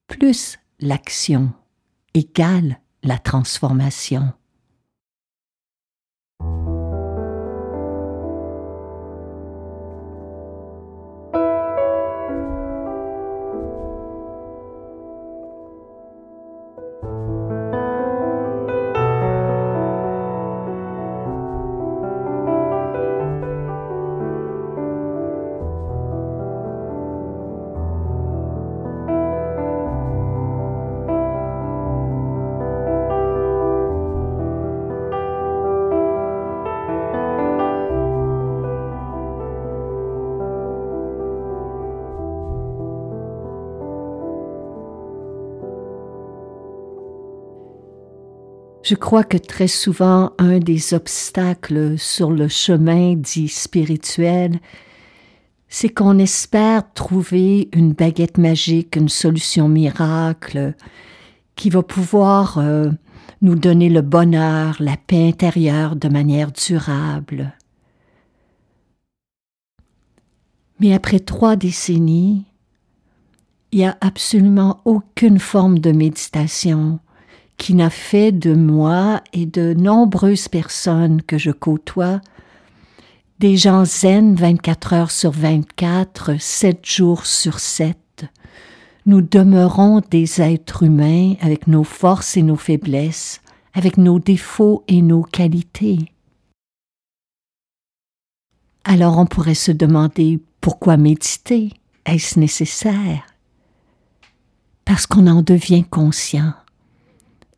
plus 0.07 0.59
l'action 0.81 1.53
égale 2.15 2.81
la 3.03 3.19
transformation. 3.19 4.33
Je 48.91 48.97
crois 48.97 49.23
que 49.23 49.37
très 49.37 49.69
souvent, 49.69 50.33
un 50.39 50.59
des 50.59 50.95
obstacles 50.95 51.97
sur 51.97 52.33
le 52.33 52.49
chemin 52.49 53.15
dit 53.15 53.47
spirituel, 53.47 54.59
c'est 55.69 55.91
qu'on 55.91 56.19
espère 56.19 56.93
trouver 56.93 57.69
une 57.73 57.93
baguette 57.93 58.37
magique, 58.37 58.97
une 58.97 59.09
solution 59.09 59.69
miracle 59.69 60.75
qui 61.55 61.71
va 61.71 61.85
pouvoir 61.85 62.59
euh, 62.59 62.91
nous 63.43 63.55
donner 63.55 63.91
le 63.91 64.03
bonheur, 64.03 64.75
la 64.81 64.97
paix 64.97 65.29
intérieure 65.29 65.95
de 65.95 66.09
manière 66.09 66.51
durable. 66.51 67.55
Mais 70.81 70.95
après 70.95 71.21
trois 71.21 71.55
décennies, 71.55 72.45
il 73.71 73.79
n'y 73.79 73.87
a 73.87 73.97
absolument 74.01 74.81
aucune 74.85 75.39
forme 75.39 75.79
de 75.79 75.93
méditation 75.93 76.99
qui 77.61 77.75
n'a 77.75 77.91
fait 77.91 78.33
de 78.33 78.55
moi 78.55 79.23
et 79.35 79.45
de 79.45 79.75
nombreuses 79.75 80.49
personnes 80.49 81.21
que 81.21 81.37
je 81.37 81.51
côtoie 81.51 82.23
des 83.39 83.59
gens 83.59 83.85
zen 83.85 84.35
24 84.35 84.93
heures 84.95 85.11
sur 85.11 85.31
24, 85.31 86.41
7 86.41 86.87
jours 86.87 87.27
sur 87.27 87.59
7. 87.59 87.99
Nous 89.05 89.21
demeurons 89.21 90.01
des 90.11 90.41
êtres 90.41 90.85
humains 90.85 91.35
avec 91.43 91.67
nos 91.67 91.85
forces 91.85 92.39
et 92.39 92.43
nos 92.43 92.57
faiblesses, 92.57 93.43
avec 93.75 93.99
nos 93.99 94.19
défauts 94.19 94.83
et 94.89 95.03
nos 95.03 95.23
qualités. 95.23 95.99
Alors 98.85 99.19
on 99.19 99.27
pourrait 99.27 99.55
se 99.55 99.73
demander 99.73 100.41
pourquoi 100.63 100.97
méditer? 100.97 101.75
Est-ce 102.07 102.39
nécessaire? 102.39 103.27
Parce 104.87 105.07
qu'on 105.07 105.27
en 105.27 105.43
devient 105.43 105.85
conscient. 105.85 106.55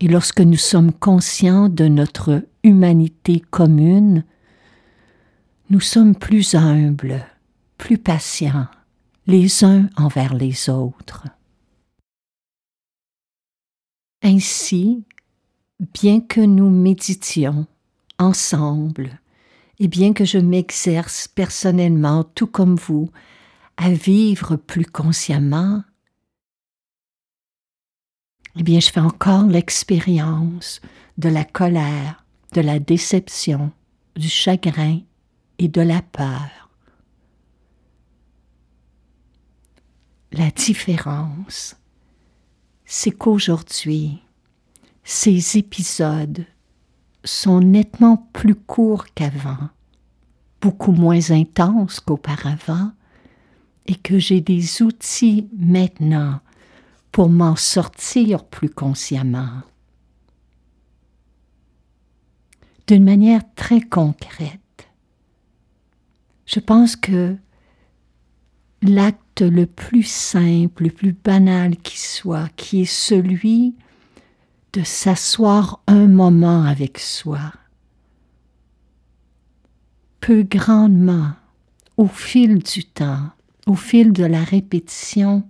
Et 0.02 0.08
lorsque 0.08 0.40
nous 0.40 0.56
sommes 0.56 0.92
conscients 0.92 1.68
de 1.68 1.86
notre 1.86 2.44
humanité 2.64 3.38
commune, 3.38 4.24
nous 5.70 5.78
sommes 5.78 6.16
plus 6.16 6.56
humbles, 6.56 7.24
plus 7.78 7.98
patients, 7.98 8.66
les 9.28 9.62
uns 9.62 9.88
envers 9.96 10.34
les 10.34 10.68
autres. 10.68 11.28
Ainsi, 14.24 15.04
bien 15.94 16.20
que 16.20 16.40
nous 16.40 16.68
méditions 16.68 17.68
ensemble, 18.18 19.20
et 19.78 19.86
bien 19.86 20.14
que 20.14 20.24
je 20.24 20.38
m'exerce 20.38 21.28
personnellement, 21.28 22.24
tout 22.24 22.48
comme 22.48 22.74
vous, 22.74 23.08
à 23.76 23.92
vivre 23.92 24.56
plus 24.56 24.84
consciemment, 24.84 25.84
eh 28.56 28.62
bien 28.62 28.80
je 28.80 28.90
fais 28.90 29.00
encore 29.00 29.44
l'expérience 29.44 30.80
de 31.18 31.28
la 31.28 31.44
colère, 31.44 32.24
de 32.52 32.60
la 32.60 32.78
déception, 32.78 33.72
du 34.16 34.28
chagrin 34.28 35.00
et 35.58 35.68
de 35.68 35.80
la 35.80 36.02
peur. 36.02 36.70
La 40.32 40.50
différence, 40.50 41.76
c'est 42.84 43.10
qu'aujourd'hui, 43.10 44.22
ces 45.04 45.58
épisodes 45.58 46.46
sont 47.24 47.60
nettement 47.60 48.28
plus 48.32 48.54
courts 48.54 49.06
qu'avant, 49.14 49.68
beaucoup 50.60 50.92
moins 50.92 51.30
intenses 51.30 52.00
qu'auparavant, 52.00 52.92
et 53.86 53.94
que 53.94 54.18
j'ai 54.18 54.40
des 54.40 54.82
outils 54.82 55.48
maintenant 55.56 56.40
pour 57.12 57.28
m'en 57.28 57.56
sortir 57.56 58.44
plus 58.44 58.70
consciemment. 58.70 59.62
D'une 62.86 63.04
manière 63.04 63.42
très 63.54 63.80
concrète, 63.80 64.88
je 66.46 66.58
pense 66.58 66.96
que 66.96 67.36
l'acte 68.82 69.42
le 69.42 69.66
plus 69.66 70.02
simple, 70.02 70.84
le 70.84 70.90
plus 70.90 71.12
banal 71.12 71.76
qui 71.76 72.00
soit, 72.00 72.48
qui 72.56 72.82
est 72.82 72.84
celui 72.84 73.74
de 74.72 74.82
s'asseoir 74.82 75.80
un 75.86 76.08
moment 76.08 76.64
avec 76.64 76.98
soi, 76.98 77.52
peut 80.20 80.44
grandement, 80.44 81.32
au 81.96 82.06
fil 82.06 82.62
du 82.62 82.84
temps, 82.84 83.30
au 83.66 83.74
fil 83.74 84.12
de 84.12 84.24
la 84.24 84.42
répétition, 84.42 85.46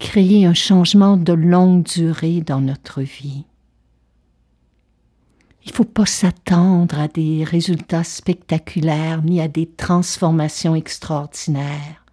créer 0.00 0.46
un 0.46 0.54
changement 0.54 1.16
de 1.16 1.32
longue 1.32 1.84
durée 1.84 2.40
dans 2.40 2.60
notre 2.60 3.02
vie. 3.02 3.44
Il 5.64 5.70
ne 5.70 5.76
faut 5.76 5.84
pas 5.84 6.06
s'attendre 6.06 6.98
à 6.98 7.06
des 7.06 7.44
résultats 7.44 8.02
spectaculaires 8.02 9.22
ni 9.22 9.40
à 9.40 9.46
des 9.46 9.66
transformations 9.66 10.74
extraordinaires. 10.74 12.04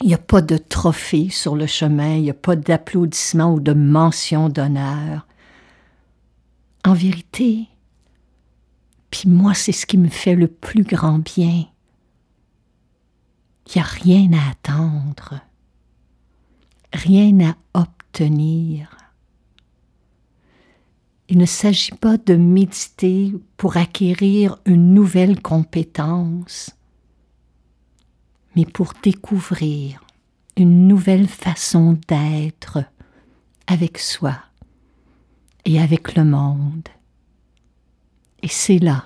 Il 0.00 0.08
n'y 0.08 0.14
a 0.14 0.18
pas 0.18 0.40
de 0.40 0.56
trophée 0.56 1.28
sur 1.28 1.54
le 1.54 1.66
chemin, 1.66 2.14
il 2.14 2.22
n'y 2.22 2.30
a 2.30 2.34
pas 2.34 2.56
d'applaudissements 2.56 3.54
ou 3.54 3.60
de 3.60 3.74
mention 3.74 4.48
d'honneur. 4.48 5.26
En 6.84 6.94
vérité, 6.94 7.68
puis 9.10 9.28
moi, 9.28 9.52
c'est 9.54 9.72
ce 9.72 9.86
qui 9.86 9.98
me 9.98 10.08
fait 10.08 10.34
le 10.34 10.48
plus 10.48 10.84
grand 10.84 11.18
bien. 11.18 11.66
Il 13.66 13.72
n'y 13.76 13.82
a 13.82 13.84
rien 13.84 14.30
à 14.32 14.50
attendre, 14.50 15.40
rien 16.92 17.50
à 17.50 17.80
obtenir. 17.80 18.96
Il 21.28 21.38
ne 21.38 21.46
s'agit 21.46 21.92
pas 21.92 22.16
de 22.16 22.34
méditer 22.34 23.34
pour 23.56 23.76
acquérir 23.76 24.58
une 24.64 24.94
nouvelle 24.94 25.42
compétence, 25.42 26.70
mais 28.56 28.64
pour 28.64 28.94
découvrir 29.02 30.00
une 30.56 30.88
nouvelle 30.88 31.28
façon 31.28 31.98
d'être 32.08 32.82
avec 33.66 33.98
soi 33.98 34.38
et 35.64 35.80
avec 35.80 36.16
le 36.16 36.24
monde. 36.24 36.88
Et 38.42 38.48
c'est 38.48 38.78
là, 38.78 39.04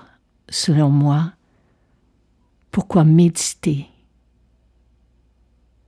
selon 0.49 0.89
moi, 0.89 1.33
pourquoi 2.71 3.03
méditer. 3.03 3.87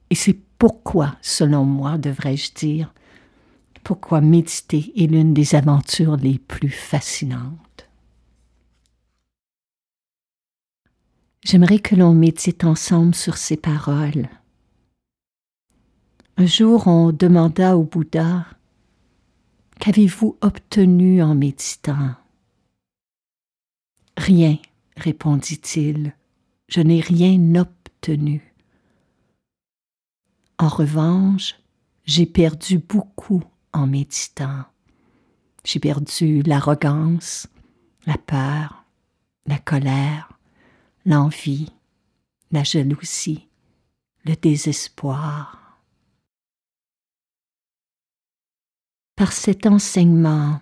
Et 0.10 0.16
c'est 0.16 0.38
pourquoi, 0.68 1.16
selon 1.22 1.64
moi, 1.64 2.00
devrais-je 2.00 2.52
dire, 2.56 2.92
pourquoi 3.84 4.20
méditer 4.20 4.92
est 4.96 5.06
l'une 5.06 5.32
des 5.32 5.54
aventures 5.54 6.18
les 6.18 6.40
plus 6.40 6.72
fascinantes? 6.72 7.88
J'aimerais 11.44 11.78
que 11.78 11.94
l'on 11.94 12.16
médite 12.16 12.64
ensemble 12.64 13.14
sur 13.14 13.38
ces 13.38 13.58
paroles. 13.58 14.28
Un 16.38 16.48
jour, 16.48 16.88
on 16.88 17.12
demanda 17.12 17.78
au 17.78 17.84
Bouddha 17.84 18.48
Qu'avez-vous 19.80 20.36
obtenu 20.42 21.22
en 21.22 21.36
méditant 21.36 22.16
Rien, 24.18 24.58
répondit-il, 24.98 26.16
je 26.70 26.82
n'ai 26.82 27.02
rien 27.02 27.54
obtenu. 27.54 28.55
En 30.58 30.70
revanche, 30.70 31.56
j'ai 32.06 32.26
perdu 32.26 32.80
beaucoup 32.80 33.44
en 33.74 33.88
méditant. 33.88 34.64
J'ai 35.66 35.80
perdu 35.80 36.44
l'arrogance, 36.44 37.48
la 38.06 38.18
peur, 38.18 38.86
la 39.48 39.58
colère, 39.58 40.30
l'envie, 41.06 41.74
la 42.52 42.64
jalousie, 42.64 43.48
le 44.24 44.36
désespoir. 44.36 45.82
Par 49.16 49.34
cet 49.34 49.66
enseignement, 49.66 50.62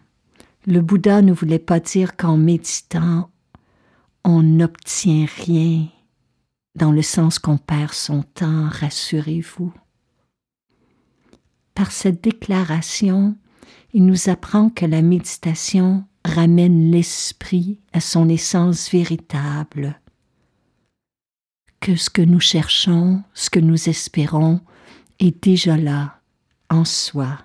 le 0.65 0.79
Bouddha 0.81 1.21
ne 1.21 1.33
voulait 1.33 1.59
pas 1.59 1.79
dire 1.79 2.15
qu'en 2.15 2.37
méditant, 2.37 3.29
on 4.23 4.41
n'obtient 4.41 5.25
rien, 5.45 5.87
dans 6.75 6.91
le 6.91 7.01
sens 7.01 7.37
qu'on 7.37 7.57
perd 7.57 7.93
son 7.93 8.23
temps, 8.23 8.69
rassurez-vous. 8.69 9.73
Par 11.75 11.91
cette 11.91 12.23
déclaration, 12.23 13.35
il 13.93 14.05
nous 14.05 14.29
apprend 14.29 14.69
que 14.69 14.85
la 14.85 15.01
méditation 15.01 16.05
ramène 16.25 16.91
l'esprit 16.91 17.79
à 17.93 17.99
son 17.99 18.29
essence 18.29 18.89
véritable, 18.91 19.99
que 21.79 21.95
ce 21.95 22.09
que 22.09 22.21
nous 22.21 22.39
cherchons, 22.39 23.23
ce 23.33 23.49
que 23.49 23.59
nous 23.59 23.89
espérons, 23.89 24.61
est 25.19 25.43
déjà 25.43 25.77
là, 25.77 26.21
en 26.69 26.85
soi. 26.85 27.39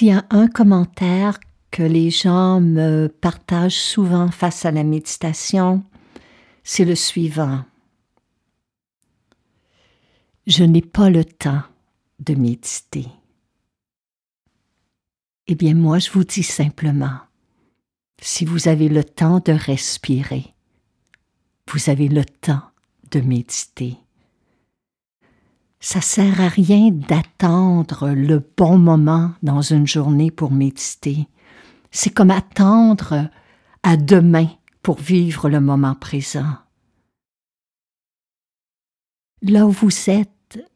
Y 0.00 0.10
a 0.10 0.24
un 0.30 0.48
commentaire 0.48 1.38
que 1.70 1.82
les 1.82 2.10
gens 2.10 2.60
me 2.60 3.08
partagent 3.08 3.80
souvent 3.80 4.30
face 4.30 4.64
à 4.64 4.70
la 4.70 4.84
méditation, 4.84 5.84
c'est 6.64 6.84
le 6.84 6.94
suivant. 6.94 7.64
Je 10.46 10.64
n'ai 10.64 10.82
pas 10.82 11.10
le 11.10 11.24
temps 11.24 11.62
de 12.20 12.34
méditer. 12.34 13.06
Eh 15.46 15.54
bien 15.54 15.74
moi 15.74 15.98
je 15.98 16.10
vous 16.10 16.24
dis 16.24 16.42
simplement, 16.42 17.20
si 18.20 18.44
vous 18.44 18.68
avez 18.68 18.88
le 18.88 19.04
temps 19.04 19.40
de 19.40 19.52
respirer, 19.52 20.54
vous 21.70 21.90
avez 21.90 22.08
le 22.08 22.24
temps 22.24 22.62
de 23.10 23.20
méditer. 23.20 23.96
Ça 25.80 26.00
sert 26.00 26.40
à 26.40 26.48
rien 26.48 26.90
d'attendre 26.90 28.10
le 28.10 28.42
bon 28.56 28.78
moment 28.78 29.32
dans 29.42 29.62
une 29.62 29.86
journée 29.86 30.30
pour 30.30 30.50
méditer. 30.50 31.28
C'est 31.92 32.10
comme 32.10 32.32
attendre 32.32 33.28
à 33.84 33.96
demain 33.96 34.48
pour 34.82 34.98
vivre 34.98 35.48
le 35.48 35.60
moment 35.60 35.94
présent. 35.94 36.54
Là 39.42 39.66
où 39.66 39.70
vous 39.70 40.10
êtes, 40.10 40.68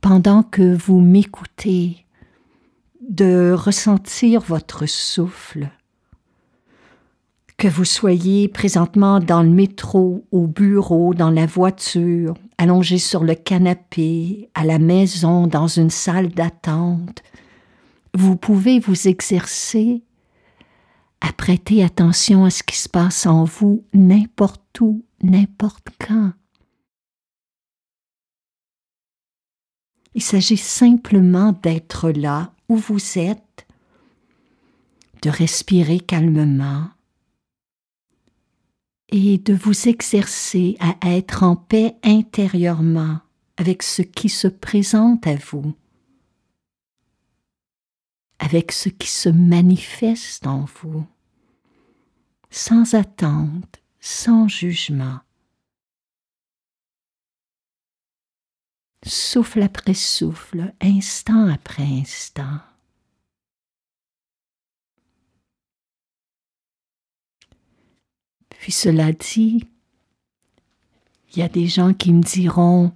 pendant 0.00 0.42
que 0.42 0.74
vous 0.74 1.00
m'écoutez, 1.00 2.06
de 3.00 3.52
ressentir 3.52 4.40
votre 4.40 4.86
souffle, 4.86 5.68
que 7.58 7.68
vous 7.68 7.84
soyez 7.84 8.48
présentement 8.48 9.20
dans 9.20 9.42
le 9.42 9.50
métro, 9.50 10.24
au 10.32 10.46
bureau, 10.46 11.12
dans 11.12 11.30
la 11.30 11.46
voiture, 11.46 12.34
allongé 12.62 12.98
sur 12.98 13.24
le 13.24 13.34
canapé, 13.34 14.48
à 14.54 14.64
la 14.64 14.78
maison, 14.78 15.48
dans 15.48 15.66
une 15.66 15.90
salle 15.90 16.28
d'attente, 16.28 17.20
vous 18.14 18.36
pouvez 18.36 18.78
vous 18.78 19.08
exercer 19.08 20.04
à 21.20 21.32
prêter 21.32 21.82
attention 21.82 22.44
à 22.44 22.50
ce 22.50 22.62
qui 22.62 22.76
se 22.76 22.88
passe 22.88 23.26
en 23.26 23.42
vous 23.42 23.84
n'importe 23.92 24.80
où, 24.80 25.04
n'importe 25.24 25.88
quand. 25.98 26.34
Il 30.14 30.22
s'agit 30.22 30.56
simplement 30.56 31.58
d'être 31.64 32.10
là 32.10 32.52
où 32.68 32.76
vous 32.76 33.18
êtes, 33.18 33.66
de 35.22 35.30
respirer 35.30 35.98
calmement, 35.98 36.90
et 39.12 39.36
de 39.36 39.52
vous 39.52 39.88
exercer 39.88 40.76
à 40.80 40.96
être 41.02 41.42
en 41.42 41.54
paix 41.54 41.96
intérieurement 42.02 43.20
avec 43.58 43.82
ce 43.82 44.00
qui 44.00 44.30
se 44.30 44.48
présente 44.48 45.26
à 45.26 45.36
vous, 45.36 45.74
avec 48.38 48.72
ce 48.72 48.88
qui 48.88 49.08
se 49.08 49.28
manifeste 49.28 50.46
en 50.46 50.64
vous, 50.64 51.06
sans 52.50 52.94
attente, 52.94 53.82
sans 54.00 54.48
jugement. 54.48 55.20
Souffle 59.04 59.62
après 59.62 59.94
souffle, 59.94 60.72
instant 60.80 61.48
après 61.48 61.82
instant. 61.82 62.60
Puis 68.62 68.70
cela 68.70 69.10
dit, 69.10 69.64
il 71.32 71.40
y 71.40 71.42
a 71.42 71.48
des 71.48 71.66
gens 71.66 71.92
qui 71.92 72.12
me 72.12 72.22
diront 72.22 72.92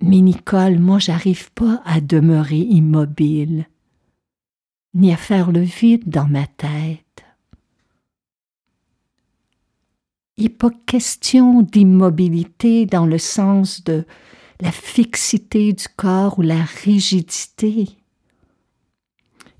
Mais 0.00 0.20
Nicole, 0.20 0.78
moi 0.78 1.00
j'arrive 1.00 1.50
pas 1.50 1.82
à 1.84 2.00
demeurer 2.00 2.60
immobile, 2.60 3.66
ni 4.94 5.12
à 5.12 5.16
faire 5.16 5.50
le 5.50 5.62
vide 5.62 6.08
dans 6.08 6.28
ma 6.28 6.46
tête. 6.46 7.24
Il 10.36 10.44
n'est 10.44 10.48
pas 10.48 10.70
question 10.86 11.62
d'immobilité 11.62 12.86
dans 12.86 13.06
le 13.06 13.18
sens 13.18 13.82
de 13.82 14.06
la 14.60 14.70
fixité 14.70 15.72
du 15.72 15.88
corps 15.96 16.38
ou 16.38 16.42
la 16.42 16.62
rigidité. 16.84 17.88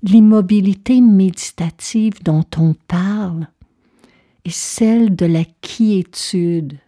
L'immobilité 0.01 1.01
méditative 1.01 2.23
dont 2.23 2.45
on 2.55 2.73
parle, 2.87 3.49
et 4.45 4.51
celle 4.51 5.15
de 5.15 5.25
la 5.25 5.45
quiétude 5.61 6.79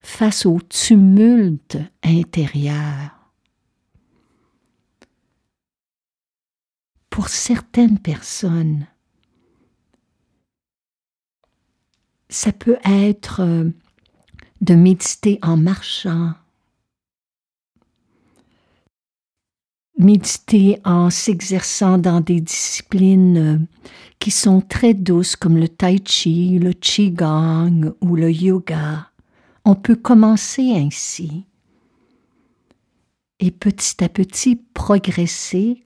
face 0.00 0.46
au 0.46 0.60
tumulte 0.60 1.78
intérieur. 2.02 3.10
Pour 7.10 7.28
certaines 7.28 7.98
personnes, 7.98 8.86
ça 12.28 12.52
peut 12.52 12.78
être 12.84 13.40
euh, 13.40 13.68
de 14.60 14.74
méditer 14.74 15.38
en 15.42 15.56
marchant, 15.56 16.34
méditer 20.00 20.80
en 20.84 21.10
s'exerçant 21.10 21.98
dans 21.98 22.20
des 22.20 22.40
disciplines 22.40 23.36
euh, 23.36 23.58
qui 24.18 24.30
sont 24.30 24.60
très 24.60 24.94
douces 24.94 25.36
comme 25.36 25.56
le 25.56 25.68
tai 25.68 26.00
chi, 26.04 26.58
le 26.58 26.72
qigong 26.72 27.94
ou 28.00 28.16
le 28.16 28.30
yoga. 28.30 29.10
On 29.64 29.74
peut 29.74 29.96
commencer 29.96 30.72
ainsi 30.74 31.44
et 33.40 33.50
petit 33.50 34.02
à 34.04 34.08
petit 34.08 34.56
progresser 34.56 35.84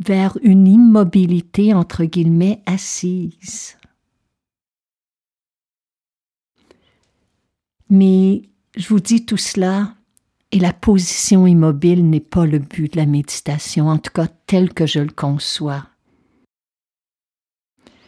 vers 0.00 0.36
une 0.42 0.66
immobilité 0.66 1.74
entre 1.74 2.04
guillemets 2.04 2.62
assise. 2.66 3.76
Mais 7.90 8.42
je 8.76 8.88
vous 8.88 9.00
dis 9.00 9.24
tout 9.24 9.36
cela, 9.36 9.94
et 10.52 10.58
la 10.58 10.72
position 10.72 11.46
immobile 11.46 12.08
n'est 12.08 12.20
pas 12.20 12.46
le 12.46 12.58
but 12.58 12.92
de 12.92 12.98
la 12.98 13.06
méditation, 13.06 13.88
en 13.88 13.98
tout 13.98 14.12
cas 14.12 14.28
tel 14.46 14.72
que 14.72 14.86
je 14.86 15.00
le 15.00 15.10
conçois. 15.10 15.84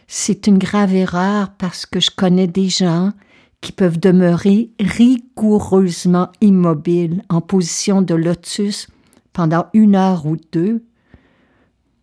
C'est 0.07 0.47
une 0.47 0.57
grave 0.57 0.93
erreur 0.93 1.53
parce 1.57 1.85
que 1.85 1.99
je 1.99 2.11
connais 2.11 2.47
des 2.47 2.69
gens 2.69 3.13
qui 3.61 3.71
peuvent 3.71 3.99
demeurer 3.99 4.71
rigoureusement 4.79 6.29
immobiles 6.41 7.23
en 7.29 7.41
position 7.41 8.01
de 8.01 8.15
lotus 8.15 8.87
pendant 9.33 9.67
une 9.73 9.95
heure 9.95 10.25
ou 10.25 10.35
deux. 10.51 10.83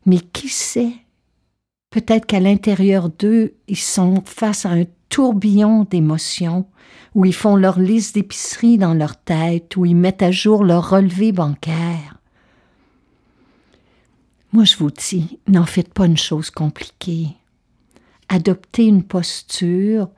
Mais 0.06 0.20
qui 0.20 0.48
sait? 0.48 0.94
Peut-être 1.90 2.26
qu'à 2.26 2.40
l'intérieur 2.40 3.10
d'eux, 3.10 3.54
ils 3.66 3.76
sont 3.76 4.22
face 4.24 4.64
à 4.64 4.70
un 4.70 4.84
tourbillon 5.08 5.84
d'émotions, 5.84 6.66
où 7.14 7.24
ils 7.24 7.34
font 7.34 7.56
leur 7.56 7.78
liste 7.78 8.14
d'épicerie 8.14 8.78
dans 8.78 8.94
leur 8.94 9.16
tête, 9.16 9.76
où 9.76 9.84
ils 9.84 9.96
mettent 9.96 10.22
à 10.22 10.30
jour 10.30 10.64
leur 10.64 10.90
relevé 10.90 11.32
bancaire. 11.32 12.18
Moi, 14.52 14.64
je 14.64 14.76
vous 14.76 14.90
dis, 14.90 15.38
n'en 15.46 15.66
faites 15.66 15.92
pas 15.92 16.06
une 16.06 16.16
chose 16.16 16.50
compliquée 16.50 17.38
adopter 18.28 18.84
une 18.84 19.02
posture, 19.02 20.08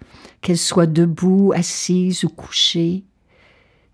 qu'elle 0.40 0.58
soit 0.58 0.86
debout, 0.86 1.52
assise 1.54 2.24
ou 2.24 2.28
couchée, 2.28 3.04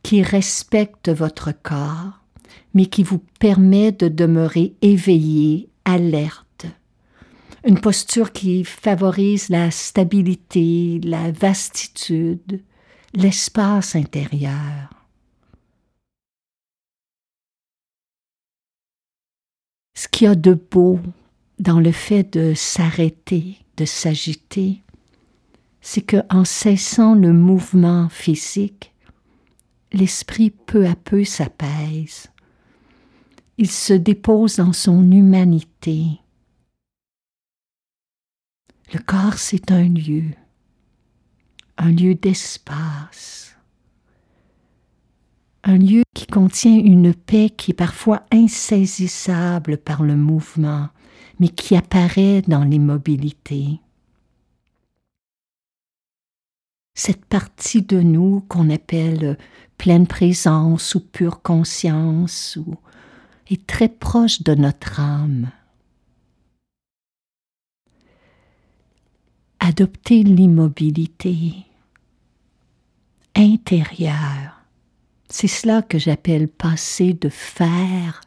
qui 0.02 0.22
respecte 0.22 1.08
votre 1.10 1.52
corps, 1.52 2.20
mais 2.74 2.86
qui 2.86 3.02
vous 3.02 3.22
permet 3.38 3.92
de 3.92 4.08
demeurer 4.08 4.74
éveillé, 4.82 5.68
alerte. 5.84 6.45
Une 7.66 7.80
posture 7.80 8.30
qui 8.30 8.62
favorise 8.62 9.48
la 9.48 9.72
stabilité, 9.72 11.00
la 11.02 11.32
vastitude, 11.32 12.62
l'espace 13.12 13.96
intérieur. 13.96 14.88
Ce 19.98 20.06
qu'il 20.06 20.26
y 20.26 20.30
a 20.30 20.36
de 20.36 20.54
beau 20.54 21.00
dans 21.58 21.80
le 21.80 21.90
fait 21.90 22.32
de 22.34 22.54
s'arrêter, 22.54 23.58
de 23.78 23.84
s'agiter, 23.84 24.80
c'est 25.80 26.02
que 26.02 26.18
en 26.30 26.44
cessant 26.44 27.16
le 27.16 27.32
mouvement 27.32 28.08
physique, 28.08 28.92
l'esprit 29.92 30.50
peu 30.50 30.86
à 30.86 30.94
peu 30.94 31.24
s'apaise. 31.24 32.28
Il 33.58 33.72
se 33.72 33.92
dépose 33.92 34.56
dans 34.56 34.72
son 34.72 35.10
humanité. 35.10 36.20
Le 38.92 39.00
corps, 39.00 39.34
c'est 39.34 39.72
un 39.72 39.88
lieu, 39.88 40.24
un 41.76 41.90
lieu 41.90 42.14
d'espace, 42.14 43.56
un 45.64 45.76
lieu 45.76 46.02
qui 46.14 46.28
contient 46.28 46.78
une 46.78 47.12
paix 47.12 47.50
qui 47.50 47.72
est 47.72 47.74
parfois 47.74 48.22
insaisissable 48.30 49.78
par 49.78 50.04
le 50.04 50.14
mouvement, 50.14 50.88
mais 51.40 51.48
qui 51.48 51.76
apparaît 51.76 52.42
dans 52.42 52.62
l'immobilité. 52.62 53.80
Cette 56.94 57.26
partie 57.26 57.82
de 57.82 58.00
nous 58.00 58.40
qu'on 58.48 58.70
appelle 58.70 59.36
pleine 59.76 60.06
présence 60.06 60.94
ou 60.94 61.00
pure 61.00 61.42
conscience 61.42 62.56
est 63.50 63.66
très 63.66 63.88
proche 63.88 64.42
de 64.44 64.54
notre 64.54 65.00
âme. 65.00 65.50
Adopter 69.66 70.22
l'immobilité 70.22 71.66
intérieure. 73.34 74.62
C'est 75.28 75.48
cela 75.48 75.82
que 75.82 75.98
j'appelle 75.98 76.46
passer 76.46 77.14
de 77.14 77.28
faire 77.28 78.20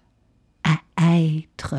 à 0.65 1.21
être. 1.21 1.75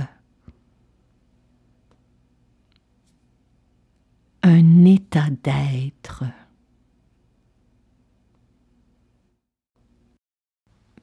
Un 4.42 4.86
état 4.86 5.28
d'être. 5.28 6.24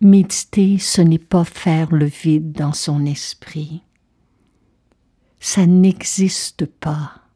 Méditer, 0.01 0.79
ce 0.79 1.01
n'est 1.01 1.19
pas 1.19 1.45
faire 1.45 1.91
le 1.91 2.05
vide 2.05 2.53
dans 2.53 2.73
son 2.73 3.05
esprit. 3.05 3.83
Ça 5.39 5.67
n'existe 5.67 6.65
pas. 6.65 7.26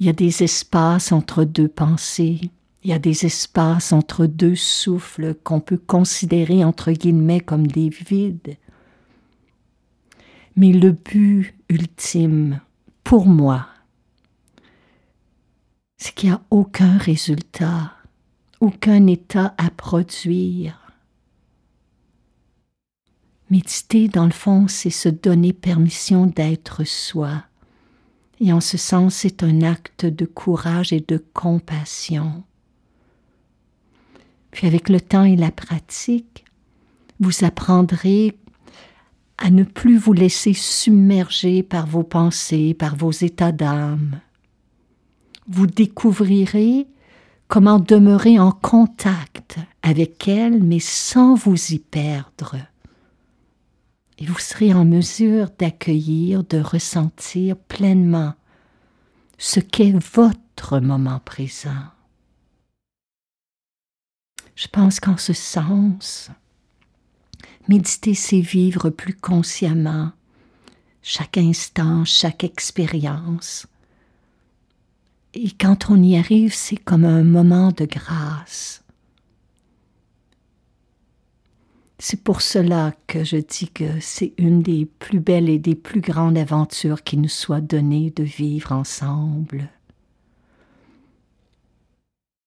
Il 0.00 0.06
y 0.06 0.08
a 0.08 0.12
des 0.12 0.42
espaces 0.42 1.12
entre 1.12 1.44
deux 1.44 1.68
pensées, 1.68 2.50
il 2.84 2.90
y 2.90 2.92
a 2.92 2.98
des 2.98 3.26
espaces 3.26 3.92
entre 3.92 4.26
deux 4.26 4.54
souffles 4.54 5.34
qu'on 5.42 5.60
peut 5.60 5.78
considérer 5.78 6.64
entre 6.64 6.92
guillemets 6.92 7.40
comme 7.40 7.66
des 7.66 7.88
vides. 7.88 8.56
Mais 10.56 10.72
le 10.72 10.92
but 10.92 11.54
ultime, 11.68 12.60
pour 13.02 13.26
moi, 13.26 13.68
c'est 15.96 16.14
qu'il 16.14 16.30
n'y 16.30 16.34
a 16.34 16.42
aucun 16.50 16.96
résultat, 16.98 17.92
aucun 18.60 19.06
état 19.06 19.54
à 19.58 19.70
produire 19.70 20.88
Méditer, 23.50 24.08
dans 24.08 24.26
le 24.26 24.30
fond, 24.30 24.68
c'est 24.68 24.90
se 24.90 25.08
donner 25.08 25.54
permission 25.54 26.26
d'être 26.26 26.84
soi. 26.84 27.44
Et 28.40 28.52
en 28.52 28.60
ce 28.60 28.76
sens, 28.76 29.14
c'est 29.14 29.42
un 29.42 29.62
acte 29.62 30.06
de 30.06 30.24
courage 30.24 30.92
et 30.92 31.04
de 31.06 31.22
compassion. 31.34 32.44
Puis 34.50 34.66
avec 34.66 34.88
le 34.88 35.00
temps 35.00 35.24
et 35.24 35.36
la 35.36 35.50
pratique, 35.50 36.44
vous 37.20 37.44
apprendrez 37.44 38.38
à 39.38 39.50
ne 39.50 39.62
plus 39.62 39.96
vous 39.96 40.12
laisser 40.12 40.52
submerger 40.52 41.62
par 41.62 41.86
vos 41.86 42.02
pensées, 42.02 42.74
par 42.74 42.96
vos 42.96 43.12
états 43.12 43.52
d'âme. 43.52 44.20
Vous 45.48 45.66
découvrirez 45.66 46.86
comment 47.46 47.78
demeurer 47.78 48.38
en 48.38 48.52
contact 48.52 49.56
avec 49.82 50.28
elles, 50.28 50.62
mais 50.62 50.80
sans 50.80 51.34
vous 51.34 51.72
y 51.72 51.78
perdre 51.78 52.56
et 54.18 54.26
vous 54.26 54.38
serez 54.38 54.74
en 54.74 54.84
mesure 54.84 55.48
d'accueillir, 55.58 56.44
de 56.44 56.58
ressentir 56.58 57.56
pleinement 57.56 58.34
ce 59.38 59.60
qu'est 59.60 59.94
votre 60.14 60.80
moment 60.80 61.20
présent. 61.24 61.84
Je 64.56 64.66
pense 64.66 64.98
qu'en 64.98 65.16
ce 65.16 65.32
sens, 65.32 66.30
méditer, 67.68 68.14
c'est 68.14 68.40
vivre 68.40 68.90
plus 68.90 69.14
consciemment 69.14 70.10
chaque 71.00 71.38
instant, 71.38 72.04
chaque 72.04 72.42
expérience. 72.42 73.68
Et 75.32 75.52
quand 75.52 75.90
on 75.90 76.02
y 76.02 76.16
arrive, 76.16 76.52
c'est 76.52 76.76
comme 76.76 77.04
un 77.04 77.22
moment 77.22 77.70
de 77.70 77.84
grâce. 77.84 78.77
C'est 82.00 82.22
pour 82.22 82.42
cela 82.42 82.94
que 83.08 83.24
je 83.24 83.36
dis 83.38 83.68
que 83.68 83.98
c'est 84.00 84.32
une 84.38 84.62
des 84.62 84.86
plus 84.86 85.18
belles 85.18 85.48
et 85.48 85.58
des 85.58 85.74
plus 85.74 86.00
grandes 86.00 86.38
aventures 86.38 87.02
qui 87.02 87.16
nous 87.16 87.28
soit 87.28 87.60
donnée 87.60 88.10
de 88.10 88.22
vivre 88.22 88.70
ensemble. 88.70 89.68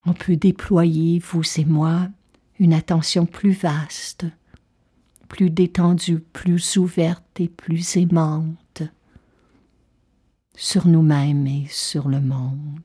On 0.06 0.14
peut 0.14 0.38
déployer, 0.38 1.20
vous 1.20 1.44
et 1.58 1.66
moi, 1.66 2.08
une 2.60 2.74
attention 2.74 3.26
plus 3.26 3.52
vaste, 3.52 4.26
plus 5.28 5.50
détendue, 5.50 6.20
plus 6.20 6.78
ouverte 6.78 7.40
et 7.40 7.50
plus 7.50 7.98
aimante 7.98 8.84
sur 10.56 10.88
nous-mêmes 10.88 11.46
et 11.46 11.68
sur 11.70 12.08
le 12.08 12.22
monde. 12.22 12.80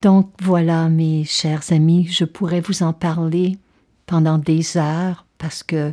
Donc 0.00 0.30
voilà, 0.40 0.88
mes 0.88 1.24
chers 1.24 1.72
amis, 1.72 2.06
je 2.06 2.24
pourrais 2.24 2.60
vous 2.60 2.84
en 2.84 2.92
parler 2.92 3.58
pendant 4.06 4.38
des 4.38 4.76
heures 4.76 5.26
parce 5.38 5.64
que 5.64 5.92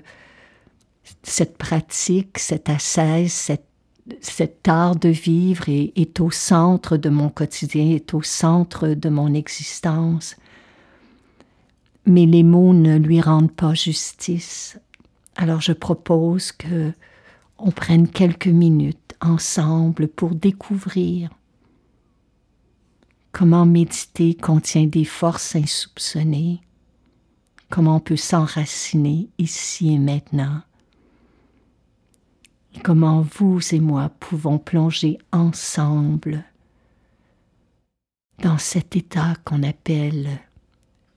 cette 1.23 1.57
pratique, 1.57 2.37
cette 2.37 2.69
assaise, 2.69 3.49
cet 4.21 4.67
art 4.67 4.95
de 4.95 5.09
vivre 5.09 5.69
est, 5.69 5.91
est, 5.95 6.19
au 6.19 6.29
centre 6.29 6.97
de 6.97 7.09
mon 7.09 7.29
quotidien, 7.29 7.95
est 7.95 8.13
au 8.13 8.21
centre 8.21 8.89
de 8.89 9.09
mon 9.09 9.33
existence. 9.33 10.35
Mais 12.05 12.27
les 12.27 12.43
mots 12.43 12.75
ne 12.75 12.97
lui 12.97 13.21
rendent 13.21 13.55
pas 13.55 13.73
justice. 13.73 14.79
Alors 15.35 15.61
je 15.61 15.73
propose 15.73 16.51
que 16.51 16.91
on 17.57 17.71
prenne 17.71 18.07
quelques 18.07 18.45
minutes 18.45 19.15
ensemble 19.19 20.07
pour 20.09 20.35
découvrir 20.35 21.31
comment 23.35 23.65
méditer 23.65 24.33
contient 24.33 24.87
des 24.87 25.03
forces 25.03 25.57
insoupçonnées, 25.57 26.61
comment 27.69 27.97
on 27.97 27.99
peut 27.99 28.15
s'enraciner 28.15 29.27
ici 29.37 29.93
et 29.93 29.99
maintenant, 29.99 30.61
comment 32.81 33.19
vous 33.19 33.59
et 33.75 33.81
moi 33.81 34.09
pouvons 34.21 34.57
plonger 34.57 35.17
ensemble 35.33 36.45
dans 38.41 38.57
cet 38.57 38.95
état 38.95 39.33
qu'on 39.43 39.63
appelle 39.63 40.39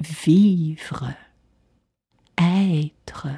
vivre, 0.00 1.14
être. 2.36 3.28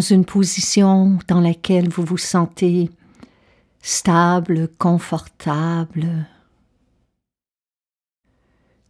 Dans 0.00 0.06
une 0.06 0.24
position 0.24 1.18
dans 1.28 1.42
laquelle 1.42 1.90
vous 1.90 2.04
vous 2.04 2.16
sentez 2.16 2.90
stable, 3.82 4.70
confortable. 4.78 6.26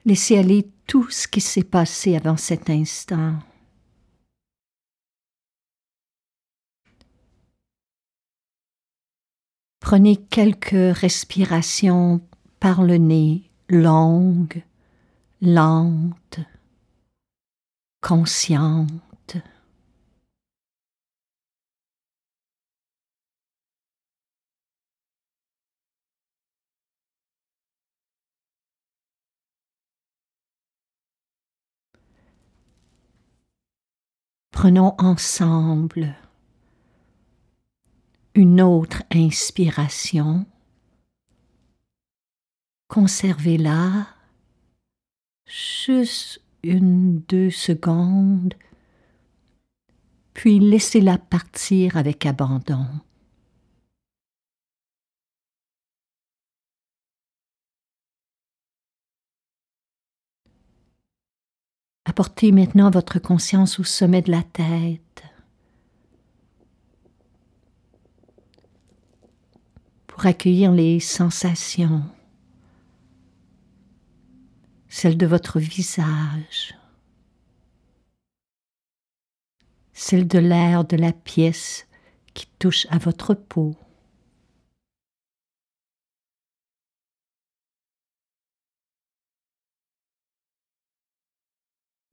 Laissez 0.05 0.39
aller 0.39 0.71
tout 0.87 1.11
ce 1.11 1.27
qui 1.27 1.41
s'est 1.41 1.65
passé 1.65 2.15
avant 2.15 2.37
cet 2.37 2.71
instant. 2.71 3.41
Prenez 9.81 10.17
quelques 10.17 10.97
respirations 10.97 12.21
par 12.61 12.85
le 12.85 12.99
nez, 12.99 13.51
longues, 13.69 14.63
lentes, 15.43 16.39
conscientes. 18.01 19.10
Prenons 34.61 34.95
ensemble 34.99 36.15
une 38.35 38.61
autre 38.61 39.03
inspiration. 39.11 40.45
Conservez-la 42.87 44.07
juste 45.47 46.43
une, 46.63 47.21
deux 47.21 47.49
secondes, 47.49 48.53
puis 50.35 50.59
laissez-la 50.59 51.17
partir 51.17 51.97
avec 51.97 52.27
abandon. 52.27 52.85
Apportez 62.05 62.51
maintenant 62.51 62.91
votre 62.91 63.19
conscience 63.19 63.79
au 63.79 63.85
sommet 63.85 64.23
de 64.23 64.31
la 64.31 64.43
tête. 64.43 65.23
Pour 70.07 70.27
accueillir 70.27 70.73
les 70.73 70.99
sensations, 71.01 72.03
celles 74.89 75.17
de 75.17 75.27
votre 75.27 75.59
visage, 75.59 76.75
celles 79.93 80.27
de 80.27 80.39
l'air 80.39 80.85
de 80.85 80.97
la 80.97 81.13
pièce 81.13 81.87
qui 82.35 82.47
touche 82.59 82.87
à 82.91 82.99
votre 82.99 83.35
peau. 83.35 83.77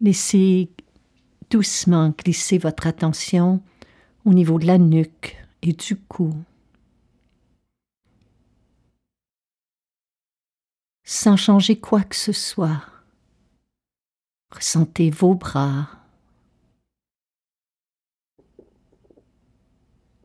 Laissez 0.08 0.70
doucement 1.50 2.12
glisser 2.12 2.58
votre 2.58 2.88
attention 2.88 3.62
au 4.24 4.34
niveau 4.34 4.58
de 4.58 4.66
la 4.66 4.78
nuque 4.78 5.36
et 5.62 5.74
du 5.74 5.98
cou. 5.98 6.34
Sans 11.04 11.36
changer 11.36 11.78
quoi 11.78 12.04
que 12.04 12.16
ce 12.16 12.32
soit, 12.32 12.86
ressentez 14.50 15.10
vos 15.10 15.36
bras, 15.36 15.90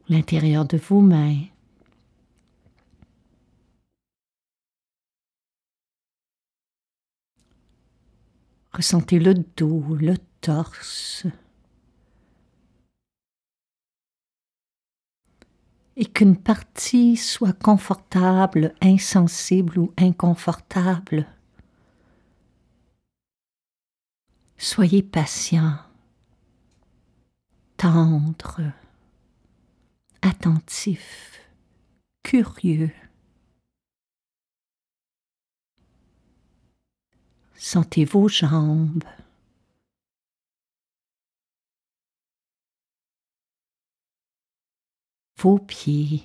l'intérieur 0.08 0.64
de 0.64 0.76
vos 0.76 1.00
mains. 1.00 1.51
Ressentez 8.74 9.18
le 9.18 9.34
dos, 9.34 9.96
le 10.00 10.16
torse. 10.40 11.26
Et 15.96 16.06
qu'une 16.06 16.38
partie 16.38 17.18
soit 17.18 17.52
confortable, 17.52 18.74
insensible 18.80 19.78
ou 19.78 19.92
inconfortable. 19.98 21.26
Soyez 24.56 25.02
patient, 25.02 25.76
tendre, 27.76 28.60
attentif, 30.22 31.42
curieux. 32.22 32.90
Sentez 37.64 38.04
vos 38.04 38.26
jambes. 38.26 39.04
Vos 45.36 45.60
pieds. 45.60 46.24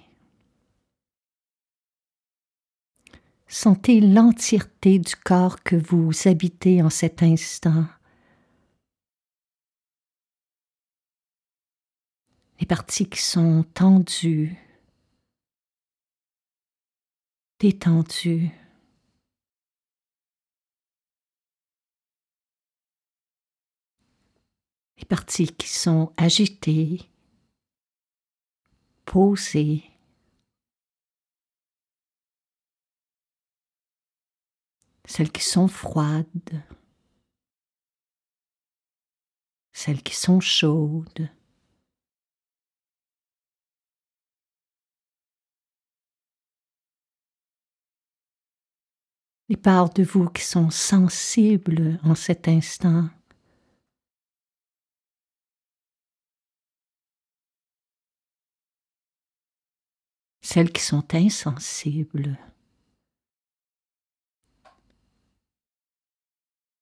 Sentez 3.47 4.01
l'entièreté 4.01 4.97
du 4.97 5.15
corps 5.15 5.61
que 5.61 5.75
vous 5.75 6.11
habitez 6.27 6.81
en 6.81 6.89
cet 6.89 7.21
instant. 7.21 7.85
Les 12.59 12.65
parties 12.65 13.07
qui 13.07 13.21
sont 13.21 13.63
tendues, 13.75 14.57
détendues. 17.59 18.49
Les 24.97 25.05
parties 25.05 25.47
qui 25.55 25.69
sont 25.69 26.13
agitées, 26.17 27.01
posées. 29.05 29.83
Celles 35.05 35.31
qui 35.31 35.43
sont 35.43 35.69
froides, 35.69 36.63
celles 39.71 40.03
qui 40.03 40.15
sont 40.15 40.41
chaudes. 40.41 41.29
Les 49.49 49.55
parts 49.55 49.93
de 49.93 50.03
vous 50.03 50.27
qui 50.29 50.43
sont 50.43 50.69
sensibles 50.69 52.01
en 52.03 52.15
cet 52.15 52.49
instant. 52.49 53.09
Celles 60.47 60.71
qui 60.71 60.81
sont 60.81 61.13
insensibles. 61.13 62.37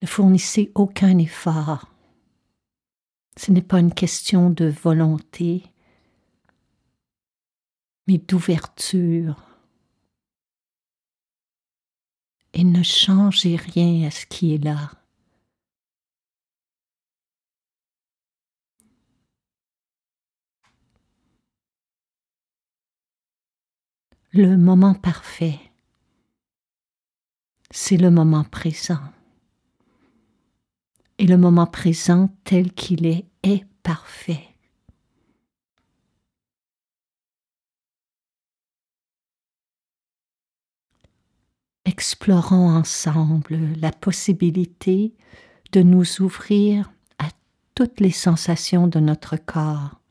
Ne 0.04 0.08
fournissez 0.08 0.71
aucun 0.75 1.17
effort. 1.17 1.89
Ce 3.36 3.51
n'est 3.51 3.63
pas 3.63 3.80
une 3.80 3.95
question 3.95 4.51
de 4.51 4.65
volonté, 4.65 5.63
mais 8.06 8.19
d'ouverture. 8.19 9.43
Et 12.54 12.63
ne 12.63 12.84
changez 12.84 13.56
rien 13.56 14.08
à 14.08 14.12
ce 14.12 14.28
qui 14.28 14.54
est 14.54 14.63
là. 14.63 14.91
Le 24.36 24.57
moment 24.57 24.93
parfait, 24.93 25.57
c'est 27.71 27.95
le 27.95 28.11
moment 28.11 28.43
présent. 28.43 28.99
Et 31.17 31.25
le 31.25 31.38
moment 31.38 31.67
présent 31.67 32.29
tel 32.43 32.73
qu'il 32.73 33.05
est 33.05 33.25
est 33.43 33.63
parfait. 33.81 34.43
Explorons 41.86 42.75
ensemble 42.75 43.57
la 43.79 43.93
possibilité 43.93 45.13
de 45.71 45.81
nous 45.81 46.21
ouvrir 46.21 46.91
à 47.19 47.29
toutes 47.73 48.01
les 48.01 48.11
sensations 48.11 48.88
de 48.88 48.99
notre 48.99 49.38
corps 49.38 50.01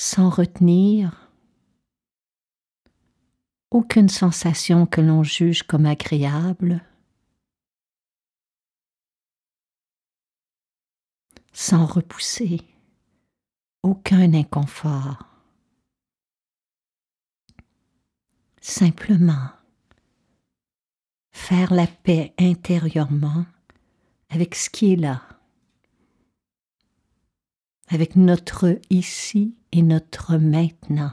sans 0.00 0.30
retenir 0.30 1.28
aucune 3.72 4.08
sensation 4.08 4.86
que 4.86 5.00
l'on 5.00 5.24
juge 5.24 5.64
comme 5.64 5.86
agréable, 5.86 6.84
sans 11.52 11.84
repousser 11.84 12.60
aucun 13.82 14.34
inconfort. 14.34 15.24
Simplement 18.60 19.50
faire 21.32 21.74
la 21.74 21.88
paix 21.88 22.34
intérieurement 22.38 23.46
avec 24.28 24.54
ce 24.54 24.70
qui 24.70 24.92
est 24.92 24.96
là 24.96 25.37
avec 27.88 28.16
notre 28.16 28.78
ici 28.90 29.54
et 29.72 29.82
notre 29.82 30.36
maintenant. 30.36 31.12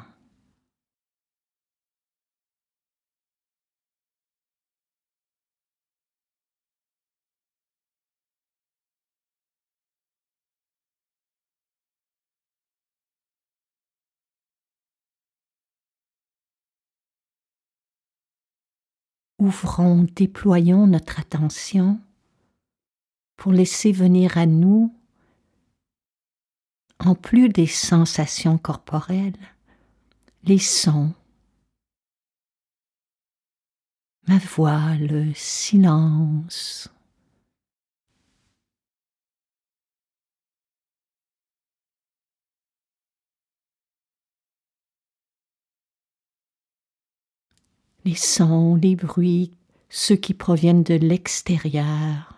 Ouvrons, 19.37 20.07
déployons 20.15 20.87
notre 20.87 21.19
attention 21.19 21.99
pour 23.37 23.51
laisser 23.51 23.91
venir 23.91 24.37
à 24.37 24.45
nous, 24.47 24.91
en 26.99 27.15
plus 27.15 27.49
des 27.49 27.67
sensations 27.67 28.57
corporelles, 28.57 29.33
les 30.43 30.59
sons, 30.59 31.13
ma 34.27 34.37
voix, 34.37 34.95
le 34.95 35.33
silence. 35.33 36.89
Les 48.03 48.13
sons, 48.13 48.75
les 48.75 48.95
bruits, 48.95 49.51
ceux 49.89 50.15
qui 50.15 50.35
proviennent 50.35 50.83
de 50.83 50.93
l'extérieur. 50.93 52.34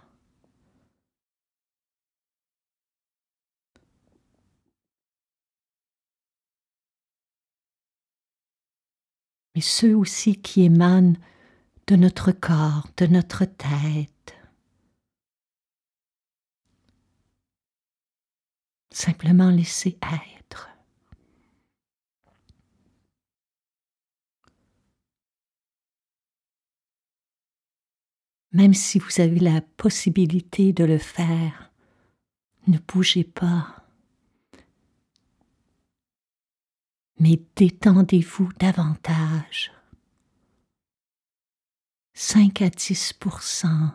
Mais 9.58 9.62
ceux 9.62 9.96
aussi 9.96 10.40
qui 10.40 10.62
émanent 10.62 11.16
de 11.88 11.96
notre 11.96 12.32
corps, 12.32 12.88
de 12.96 13.08
notre 13.08 13.44
tête. 13.44 14.36
Simplement 18.92 19.50
laisser 19.50 19.98
être. 20.44 20.70
Même 28.52 28.76
si 28.76 29.00
vous 29.00 29.20
avez 29.20 29.40
la 29.40 29.62
possibilité 29.62 30.72
de 30.72 30.84
le 30.84 31.00
faire, 31.00 31.72
ne 32.68 32.78
bougez 32.78 33.24
pas. 33.24 33.87
Mais 37.20 37.40
détendez-vous 37.56 38.50
davantage. 38.60 39.72
5 42.14 42.62
à 42.62 42.70
10% 42.70 43.92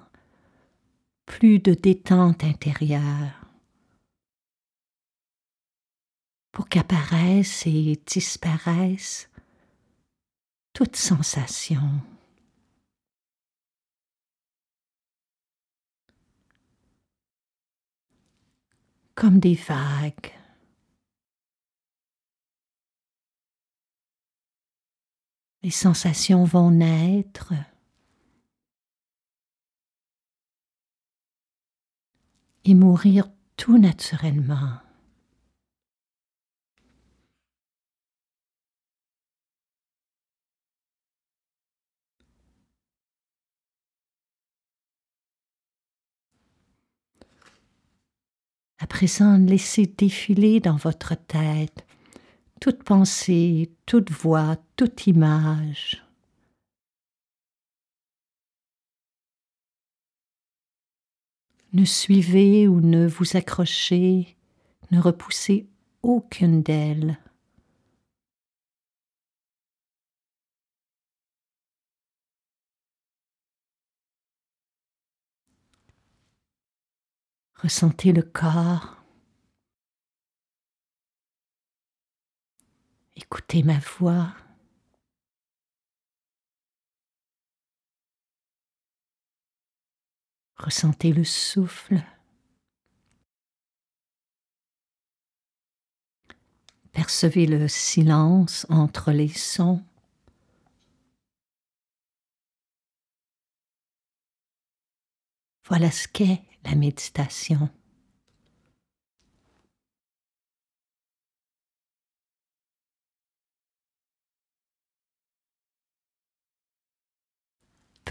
plus 1.27 1.59
de 1.59 1.75
détente 1.75 2.45
intérieure 2.45 3.43
pour 6.53 6.69
qu'apparaissent 6.69 7.67
et 7.67 8.01
disparaissent 8.07 9.31
toute 10.75 10.97
sensation. 10.97 12.01
Comme 19.15 19.39
des 19.39 19.55
vagues. 19.55 20.33
Les 25.65 25.71
sensations 25.71 26.45
vont 26.45 26.73
naître 26.73 27.53
et 32.65 32.75
mourir 32.75 33.29
tout 33.57 33.79
naturellement. 33.79 34.79
À 48.79 48.87
présent, 48.89 49.37
laissez 49.39 49.87
défiler 49.87 50.59
dans 50.59 50.75
votre 50.75 51.15
tête 51.15 51.87
toute 52.63 52.85
pensée, 52.85 53.73
toute 53.87 54.13
voix, 54.13 54.57
toute 54.77 55.09
image. 55.09 56.07
Ne 61.73 61.85
suivez 61.85 62.69
ou 62.69 62.81
ne 62.81 63.09
vous 63.09 63.37
accrochez, 63.37 64.37
ne 64.93 65.01
repoussez 65.01 65.67
aucune 66.05 66.63
d'elles. 66.63 67.19
Ressentez 77.57 78.13
le 78.13 78.23
corps. 78.23 79.02
Écoutez 83.17 83.63
ma 83.63 83.79
voix. 83.79 84.35
Ressentez 90.57 91.13
le 91.13 91.25
souffle. 91.25 92.03
Percevez 96.93 97.47
le 97.47 97.69
silence 97.69 98.67
entre 98.71 99.13
les 99.13 99.29
sons. 99.29 99.83
Voilà 105.69 105.91
ce 105.91 106.07
qu'est 106.07 106.43
la 106.65 106.75
méditation. 106.75 107.71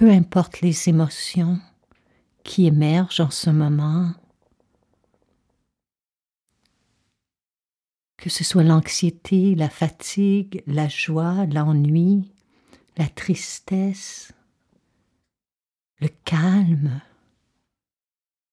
Peu 0.02 0.10
importe 0.10 0.62
les 0.62 0.90
émotions, 0.90 1.60
qui 2.44 2.66
émerge 2.66 3.20
en 3.20 3.30
ce 3.30 3.52
moment, 3.52 4.16
que 8.18 8.32
ce 8.32 8.44
soit 8.44 8.64
l'anxiété, 8.64 9.54
la 9.54 9.70
fatigue, 9.70 10.64
la 10.66 10.88
joie, 10.88 11.46
l'ennui, 11.46 12.32
la 12.98 13.08
tristesse, 13.10 14.34
le 16.00 16.10
calme, 16.26 17.00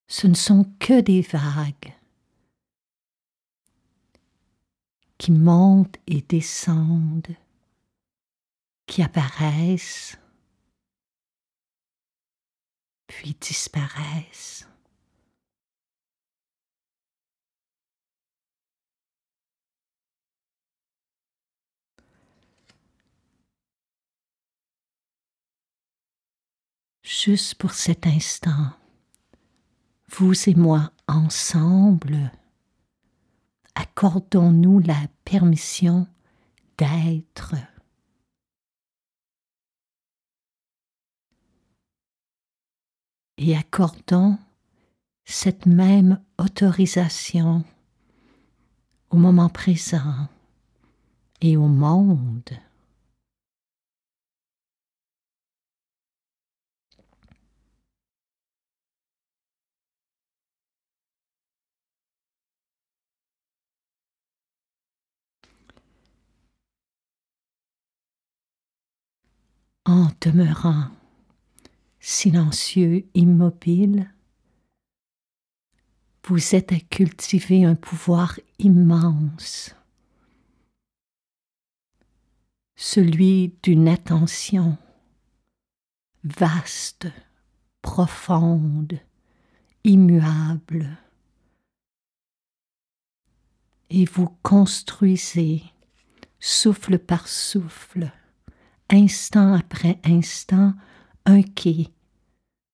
ce 0.07 0.27
ne 0.27 0.35
sont 0.35 0.71
que 0.79 1.01
des 1.01 1.23
vagues 1.23 1.95
qui 5.17 5.33
montent 5.33 5.97
et 6.07 6.21
descendent, 6.21 7.35
qui 8.85 9.03
apparaissent 9.03 10.19
puis 13.09 13.37
disparaissent. 13.41 14.69
Juste 27.03 27.55
pour 27.57 27.73
cet 27.73 28.07
instant, 28.07 28.71
vous 30.11 30.35
et 30.49 30.55
moi 30.55 30.93
ensemble, 31.09 32.31
accordons-nous 33.75 34.81
la 34.81 35.01
permission 35.25 36.07
d'être. 36.77 37.55
Et 43.39 43.57
accordons 43.57 44.37
cette 45.25 45.67
même 45.67 46.21
autorisation 46.39 47.65
au 49.11 49.17
moment 49.17 49.49
présent 49.49 50.29
et 51.41 51.57
au 51.57 51.69
monde. 51.69 52.51
En 69.87 70.09
demeurant 70.21 70.89
silencieux, 72.09 73.07
immobile, 73.13 74.11
vous 76.25 76.55
êtes 76.55 76.73
à 76.73 76.81
cultiver 76.81 77.67
un 77.67 77.75
pouvoir 77.75 78.41
immense, 78.59 79.75
celui 82.77 83.55
d'une 83.63 83.89
attention 83.89 84.79
vaste, 86.25 87.09
profonde 87.83 88.99
immuable. 89.85 90.89
Et 93.91 94.07
vous 94.07 94.35
construisez, 94.43 95.63
souffle 96.41 96.99
par 96.99 97.29
souffle, 97.29 98.11
instant 98.89 99.53
après 99.53 100.01
instant, 100.05 100.73
un 101.27 101.43
quai 101.43 101.91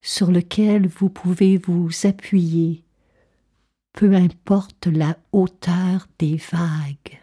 sur 0.04 0.30
lequel 0.30 0.86
vous 0.86 1.08
pouvez 1.08 1.56
vous 1.56 1.88
appuyer, 2.04 2.84
peu 3.94 4.14
importe 4.14 4.86
la 4.86 5.16
hauteur 5.32 6.06
des 6.18 6.36
vagues. 6.36 7.22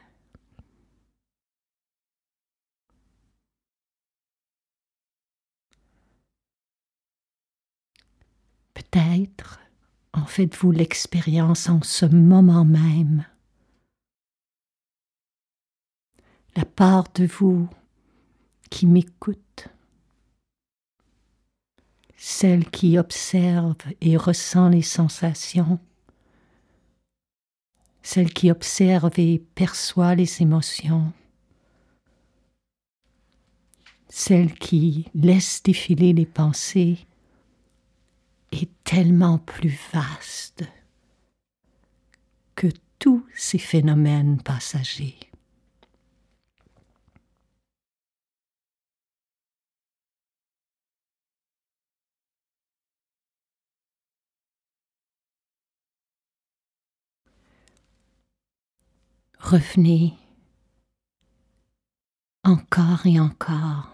Peut-être 8.74 9.60
en 10.14 10.26
faites-vous 10.26 10.72
l'expérience 10.72 11.70
en 11.70 11.84
ce 11.84 12.08
moment 12.08 12.66
même. 12.66 13.26
La 16.56 16.66
part 16.66 17.12
de 17.14 17.28
vous 17.28 17.70
qui 18.72 18.88
m'écoute, 18.88 19.68
celle 22.24 22.70
qui 22.70 23.00
observe 23.00 23.78
et 24.00 24.16
ressent 24.16 24.70
les 24.70 24.84
sensations, 24.84 25.80
celle 28.04 28.32
qui 28.32 28.52
observe 28.52 29.10
et 29.18 29.40
perçoit 29.56 30.14
les 30.14 30.40
émotions, 30.40 31.14
celle 34.08 34.54
qui 34.54 35.10
laisse 35.16 35.64
défiler 35.64 36.14
les 36.14 36.28
pensées 36.28 37.08
est 38.52 38.70
tellement 38.84 39.40
plus 39.40 39.76
vaste 39.92 40.64
que 42.54 42.68
tous 43.00 43.26
ces 43.34 43.58
phénomènes 43.58 44.40
passagers. 44.44 45.31
Revenez 59.44 60.14
encore 62.44 63.06
et 63.08 63.20
encore 63.20 63.90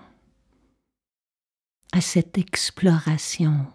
à 1.93 2.02
cette 2.02 2.38
exploration 2.38 3.66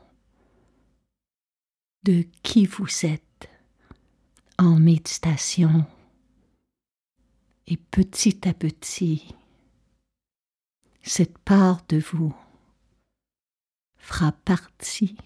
de 2.04 2.26
qui 2.42 2.66
vous 2.66 3.06
êtes 3.06 3.48
en 4.58 4.78
méditation 4.78 5.86
et 7.66 7.78
petit 7.78 8.46
à 8.46 8.52
petit, 8.52 9.34
cette 11.02 11.38
part 11.38 11.84
de 11.88 11.98
vous 11.98 12.36
fera 13.96 14.30
partie 14.30 15.16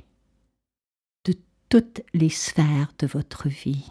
de 1.24 1.34
toutes 1.68 2.02
les 2.14 2.30
sphères 2.30 2.92
de 2.98 3.08
votre 3.08 3.48
vie. 3.48 3.90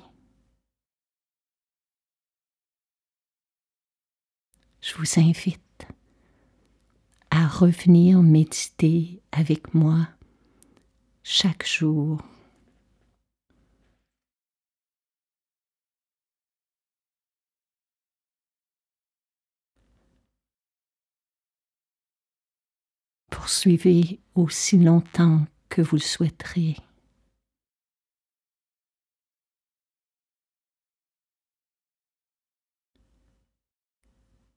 Je 4.86 4.94
vous 4.98 5.20
invite 5.20 5.88
à 7.32 7.48
revenir 7.48 8.22
méditer 8.22 9.20
avec 9.32 9.74
moi 9.74 10.08
chaque 11.24 11.66
jour 11.66 12.22
poursuivez 23.32 24.20
aussi 24.36 24.78
longtemps 24.78 25.48
que 25.70 25.82
vous 25.82 25.96
le 25.96 26.02
souhaiterez. 26.02 26.76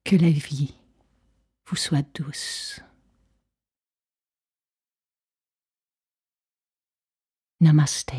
Que 0.09 0.17
la 0.17 0.31
vie 0.31 0.75
vous 1.67 1.77
soit 1.77 2.01
douce. 2.15 2.81
Namaste. 7.61 8.15